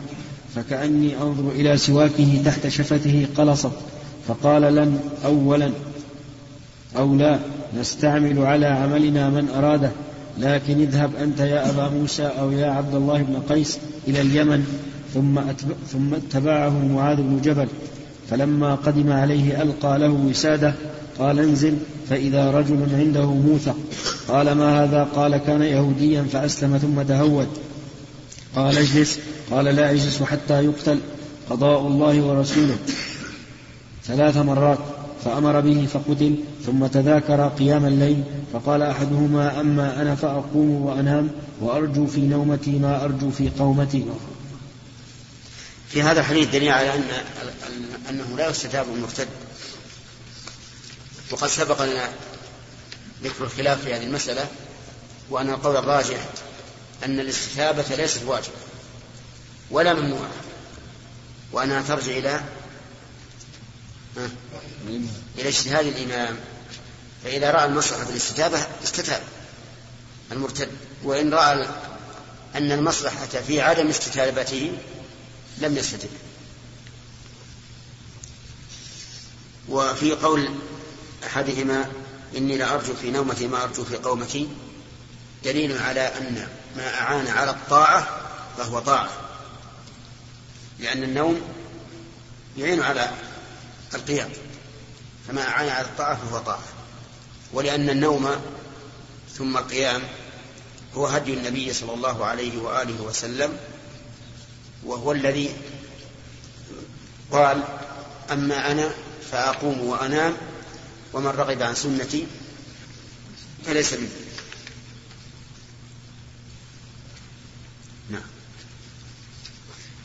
فكأني 0.55 1.16
أنظر 1.22 1.51
إلى 1.51 1.76
سواكه 1.76 2.43
تحت 2.45 2.68
شفته 2.68 3.26
قلصت 3.37 3.72
فقال 4.28 4.62
لن 4.62 5.01
أولا 5.24 5.70
أو 6.97 7.14
لا 7.14 7.39
نستعمل 7.78 8.39
على 8.39 8.66
عملنا 8.66 9.30
من 9.30 9.49
أراده 9.57 9.91
لكن 10.39 10.80
اذهب 10.80 11.16
أنت 11.16 11.41
يا 11.41 11.70
أبا 11.70 11.89
موسى 11.89 12.26
أو 12.26 12.51
يا 12.51 12.66
عبد 12.66 12.95
الله 12.95 13.22
بن 13.22 13.55
قيس 13.55 13.78
إلى 14.09 14.20
اليمن 14.20 14.66
ثم 15.14 15.41
ثم 15.93 16.14
اتبعه 16.14 16.87
معاذ 16.87 17.16
بن 17.16 17.41
جبل. 17.45 17.66
فلما 18.30 18.74
قدم 18.74 19.12
عليه 19.12 19.62
ألقى 19.62 19.99
له 19.99 20.11
وسادة 20.11 20.74
قال 21.18 21.39
انزل 21.39 21.76
فإذا 22.11 22.51
رجل 22.51 22.87
عنده 22.95 23.26
موثق. 23.26 23.76
قال 24.28 24.53
ما 24.53 24.85
هذا؟ 24.85 25.05
قال 25.05 25.37
كان 25.37 25.62
يهوديا 25.62 26.22
فأسلم 26.22 26.78
ثم 26.78 27.03
تهود. 27.03 27.49
قال 28.57 28.78
اجلس. 28.78 29.18
قال 29.50 29.64
لا 29.64 29.90
أجلس 29.90 30.22
حتى 30.22 30.64
يقتل 30.64 31.00
قضاء 31.50 31.80
الله 31.80 32.20
ورسوله. 32.20 32.76
ثلاث 34.05 34.36
مرات 34.36 34.78
فأمر 35.24 35.61
به 35.61 35.88
فقتل 35.92 36.34
ثم 36.66 36.86
تذاكر 36.86 37.48
قيام 37.48 37.84
الليل 37.84 38.24
فقال 38.52 38.82
أحدهما 38.82 39.61
أما 39.61 40.02
أنا 40.02 40.14
فأقوم 40.14 40.70
وأنام 40.70 41.30
وأرجو 41.61 42.07
في 42.07 42.20
نومتي 42.20 42.70
ما 42.70 43.05
أرجو 43.05 43.30
في 43.30 43.50
قومتي. 43.59 44.05
في 45.88 46.02
هذا 46.02 46.20
الحديث 46.20 46.48
دليل 46.48 46.68
على 46.68 46.94
أن 46.94 47.02
أنه 48.11 48.36
لا 48.36 48.48
يستتاب 48.50 48.86
المرتد 48.94 49.28
وقد 51.30 51.48
سبق 51.48 51.82
لنا 51.82 52.09
ذكر 53.24 53.44
الخلاف 53.44 53.84
في 53.84 53.94
هذه 53.94 54.02
المسألة 54.02 54.46
وأن 55.30 55.50
القول 55.50 55.76
الراجح 55.76 56.18
أن 57.05 57.20
الاستتابة 57.20 57.97
ليست 57.97 58.22
واجبة 58.22 58.57
ولا 59.70 59.95
ممنوعة. 59.95 60.30
وأنها 61.53 61.82
ترجع 61.82 62.12
إلى 62.12 62.40
إلى 65.38 65.49
اجتهاد 65.49 65.86
الإمام. 65.86 66.36
فإذا 67.24 67.51
رأى 67.51 67.64
المصلحة 67.64 68.05
في 68.05 68.11
الاستتابة 68.11 68.66
استتاب 68.84 69.22
المرتد. 70.32 70.68
وإن 71.05 71.34
رأى 71.34 71.68
أن 72.55 72.72
المصلحة 72.72 73.26
في 73.26 73.61
عدم 73.61 73.88
استتابته 73.88 74.72
لم 75.59 75.76
يستتب. 75.76 76.11
وفي 79.68 80.12
قول 80.12 80.49
أحدهما 81.26 81.90
إني 82.36 82.57
لأرجو 82.57 82.95
في 82.95 83.11
نومتي 83.11 83.47
ما 83.47 83.64
أرجو 83.64 83.84
في 83.84 83.97
قومتي 83.97 84.49
دليل 85.45 85.78
على 85.78 86.01
أن 86.01 86.49
ما 86.76 86.95
أعان 86.95 87.26
على 87.26 87.51
الطاعة 87.51 88.20
فهو 88.59 88.78
طاعة. 88.78 89.11
لأن 90.78 91.03
النوم 91.03 91.40
يعين 92.57 92.82
على 92.82 93.11
القيام. 93.95 94.30
فما 95.28 95.49
أعان 95.49 95.68
على 95.68 95.86
الطاعة 95.86 96.16
فهو 96.16 96.38
طاعة. 96.38 96.62
ولأن 97.53 97.90
النوم 97.90 98.30
ثم 99.34 99.57
القيام 99.57 100.03
هو 100.95 101.07
هدي 101.07 101.34
النبي 101.34 101.72
صلى 101.72 101.95
الله 101.95 102.24
عليه 102.24 102.59
وآله 102.59 103.03
وسلم 103.03 103.59
وهو 104.84 105.12
الذي 105.12 105.57
قال 107.32 107.62
أما 108.32 108.70
أنا 108.70 108.90
فأقوم 109.30 109.80
وأنام 109.80 110.36
ومن 111.12 111.26
رغب 111.26 111.62
عن 111.62 111.74
سنتي 111.74 112.26
فليس 113.66 113.92
مني. 113.92 114.24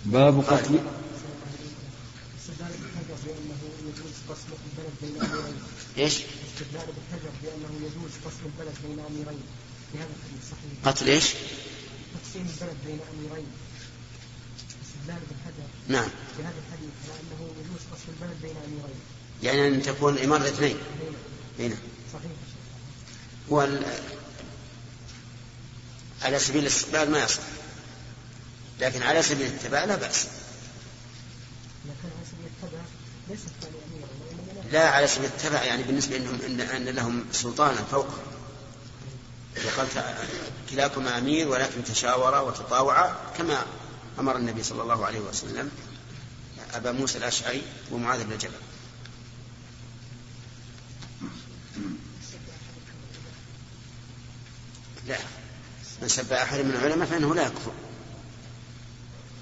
باب 0.05 0.39
قتل 0.39 0.79
إيش؟ 5.97 6.13
استدلال 6.53 6.83
ابن 6.83 7.01
حجر 7.11 7.29
بانه 7.43 7.87
يجوز 7.87 8.11
البلد 8.45 8.75
بين 8.83 8.99
اميرين 8.99 9.43
الحديث 9.93 10.43
صحيح 10.51 10.85
قتل 10.85 11.07
إيش؟ 11.07 11.25
تقسيم 12.13 12.41
البلد 12.41 12.77
بين 12.85 12.99
اميرين 13.13 13.47
استدلال 14.85 15.17
ابن 15.17 15.35
حجر 15.45 15.67
نعم 15.87 16.09
في 16.37 16.43
هذا 16.43 16.53
الحديث 16.67 16.91
على 17.03 17.19
انه 17.19 17.51
يجوز 17.59 17.81
فصل 17.91 18.11
البلد 18.19 18.41
بين 18.41 18.55
اميرين 18.67 18.99
يعني 19.43 19.67
أن 19.67 19.81
تكون 19.81 20.13
الاماره 20.13 20.47
اثنين 20.47 20.77
هنا 21.59 21.77
صحيح 22.13 22.31
هو 23.51 23.69
على 26.21 26.39
سبيل 26.39 26.61
الاستقبال 26.61 27.11
ما 27.11 27.23
يصح 27.23 27.58
لكن 28.79 29.03
على 29.03 29.21
سبيل 29.21 29.47
الاتباع 29.47 29.83
لا 29.83 29.95
بأس. 29.95 30.27
لا 34.71 34.89
على 34.89 35.07
سبيل 35.07 35.25
التبع 35.25 35.63
يعني 35.63 35.83
بالنسبة 35.83 36.15
إنهم 36.15 36.39
إن, 36.45 36.61
أن 36.61 36.85
لهم 36.89 37.25
سلطانا 37.31 37.83
فوق. 37.91 38.07
وقال 39.65 39.87
كلاكما 40.69 41.17
أمير 41.17 41.47
ولكن 41.47 41.83
تشاورا 41.83 42.39
وتطاوعا 42.39 43.15
كما 43.37 43.65
أمر 44.19 44.35
النبي 44.35 44.63
صلى 44.63 44.81
الله 44.81 45.05
عليه 45.05 45.19
وسلم 45.19 45.71
أبا 46.73 46.91
موسى 46.91 47.17
الأشعري 47.17 47.61
ومعاذ 47.91 48.23
بن 48.23 48.37
جبل. 48.37 48.53
لا. 55.07 55.17
من 56.01 56.07
سب 56.07 56.33
أحد 56.33 56.59
من 56.59 56.71
العلماء 56.71 57.07
فإنه 57.07 57.35
لا 57.35 57.41
يكفر. 57.41 57.71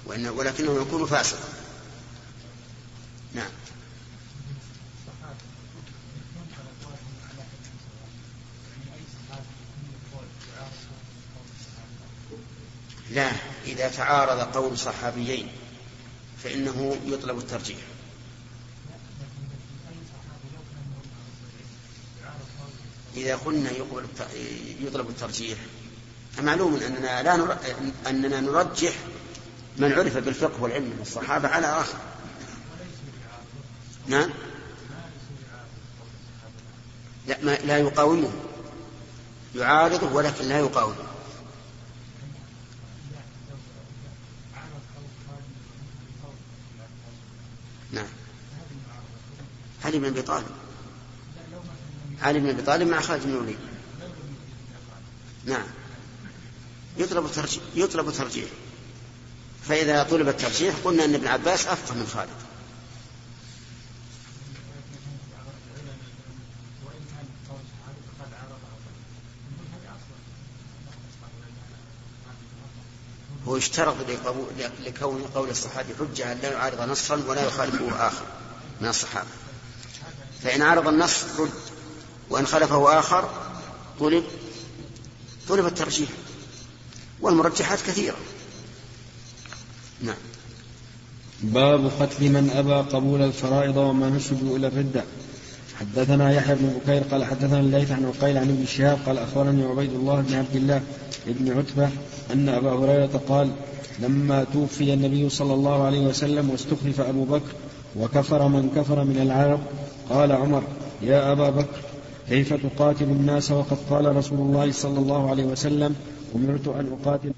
وإن 0.08 0.26
ولكنه 0.26 0.80
يكون 0.80 1.06
فاسقا. 1.06 1.48
نعم. 3.34 3.50
لا 13.10 13.32
إذا 13.66 13.88
تعارض 13.88 14.40
قول 14.40 14.78
صحابيين 14.78 15.48
فإنه 16.44 16.96
يطلب 17.06 17.38
الترجيح. 17.38 17.78
إذا 23.16 23.36
قلنا 23.36 23.70
يقبل 23.70 24.06
يطلب 24.80 25.08
الترجيح 25.08 25.58
فمعلوم 26.36 26.74
أننا 26.76 27.22
لا 27.22 27.36
نر... 27.36 27.56
أننا 28.06 28.40
نرجح 28.40 28.92
من 29.78 29.92
عرف 29.92 30.16
بالفقه 30.16 30.62
والعلم 30.62 30.84
من 30.84 30.98
الصحابة 31.02 31.48
على 31.48 31.66
آخر. 31.66 31.98
نعم؟ 34.06 34.30
لا, 37.26 37.38
ما 37.42 37.56
لا 37.56 37.78
يقاومه. 37.78 38.30
يعارضه 39.54 40.12
ولكن 40.12 40.44
لا 40.44 40.58
يقاومه. 40.58 41.04
نعم. 47.92 48.08
علي 49.84 49.98
بن 49.98 50.04
أبي 50.04 50.22
طالب. 50.22 50.46
علي 52.22 52.38
بن 52.38 52.48
أبي 52.48 52.62
طالب 52.62 52.88
مع 52.88 53.00
خالد 53.00 53.22
بن 53.22 53.30
الوليد. 53.30 53.58
نعم. 55.44 55.66
يطلب 56.96 57.24
الترجيح 57.24 57.62
يطلب 57.74 58.08
الترجيح 58.08 58.48
فإذا 59.68 60.02
طلب 60.02 60.28
الترجيح 60.28 60.74
قلنا 60.84 61.04
أن 61.04 61.14
ابن 61.14 61.26
عباس 61.26 61.66
أفقه 61.66 61.94
من 61.94 62.06
خالد. 62.06 62.28
هو 73.48 73.56
يشترط 73.56 73.94
لكون 74.86 75.22
قول 75.34 75.50
الصحابي 75.50 75.94
حجة 76.00 76.32
أن 76.32 76.38
لا 76.42 76.52
يعارض 76.52 76.80
نصا 76.80 77.24
ولا 77.26 77.46
يخالفه 77.46 78.06
آخر 78.08 78.24
من 78.80 78.88
الصحابة. 78.88 79.28
فإن 80.42 80.62
عرض 80.62 80.88
النص 80.88 81.24
رد 81.38 81.50
وإن 82.30 82.46
خلفه 82.46 82.98
آخر 82.98 83.30
طلب 84.00 84.24
طلب 85.48 85.66
الترجيح. 85.66 86.08
والمرجحات 87.20 87.80
كثيرة 87.80 88.16
نعم 90.00 90.16
باب 91.42 91.90
قتل 92.00 92.30
من 92.30 92.50
أبى 92.56 92.74
قبول 92.74 93.22
الفرائض 93.22 93.76
وما 93.76 94.10
نسبوا 94.10 94.56
إلى 94.56 94.66
الردة. 94.66 95.04
حدثنا 95.80 96.32
يحيى 96.32 96.54
بن 96.54 96.68
بكير 96.68 97.02
قال 97.02 97.24
حدثنا 97.24 97.60
الليث 97.60 97.90
عن 97.90 98.04
عقيل 98.04 98.38
عن 98.38 98.48
ابن 98.48 98.66
شهاب 98.66 98.98
قال 99.06 99.18
أخبرني 99.18 99.64
عبيد 99.64 99.92
الله 99.92 100.20
بن 100.20 100.34
عبد 100.34 100.56
الله 100.56 100.80
بن 101.26 101.58
عتبة 101.58 101.88
أن 102.32 102.48
أبا 102.48 102.70
هريرة 102.70 103.20
قال 103.28 103.50
لما 104.02 104.44
توفي 104.52 104.94
النبي 104.94 105.28
صلى 105.28 105.54
الله 105.54 105.82
عليه 105.82 106.00
وسلم 106.00 106.50
واستخلف 106.50 107.00
أبو 107.00 107.24
بكر 107.24 107.52
وكفر 107.96 108.48
من 108.48 108.70
كفر 108.76 109.04
من 109.04 109.18
العرب 109.22 109.60
قال 110.10 110.32
عمر 110.32 110.62
يا 111.02 111.32
أبا 111.32 111.50
بكر 111.50 111.80
كيف 112.28 112.54
تقاتل 112.54 113.04
الناس 113.04 113.50
وقد 113.50 113.76
قال 113.90 114.16
رسول 114.16 114.38
الله 114.38 114.72
صلى 114.72 114.98
الله 114.98 115.30
عليه 115.30 115.44
وسلم 115.44 115.94
أمرت 116.36 116.68
أن 116.68 116.98
أقاتل 117.00 117.32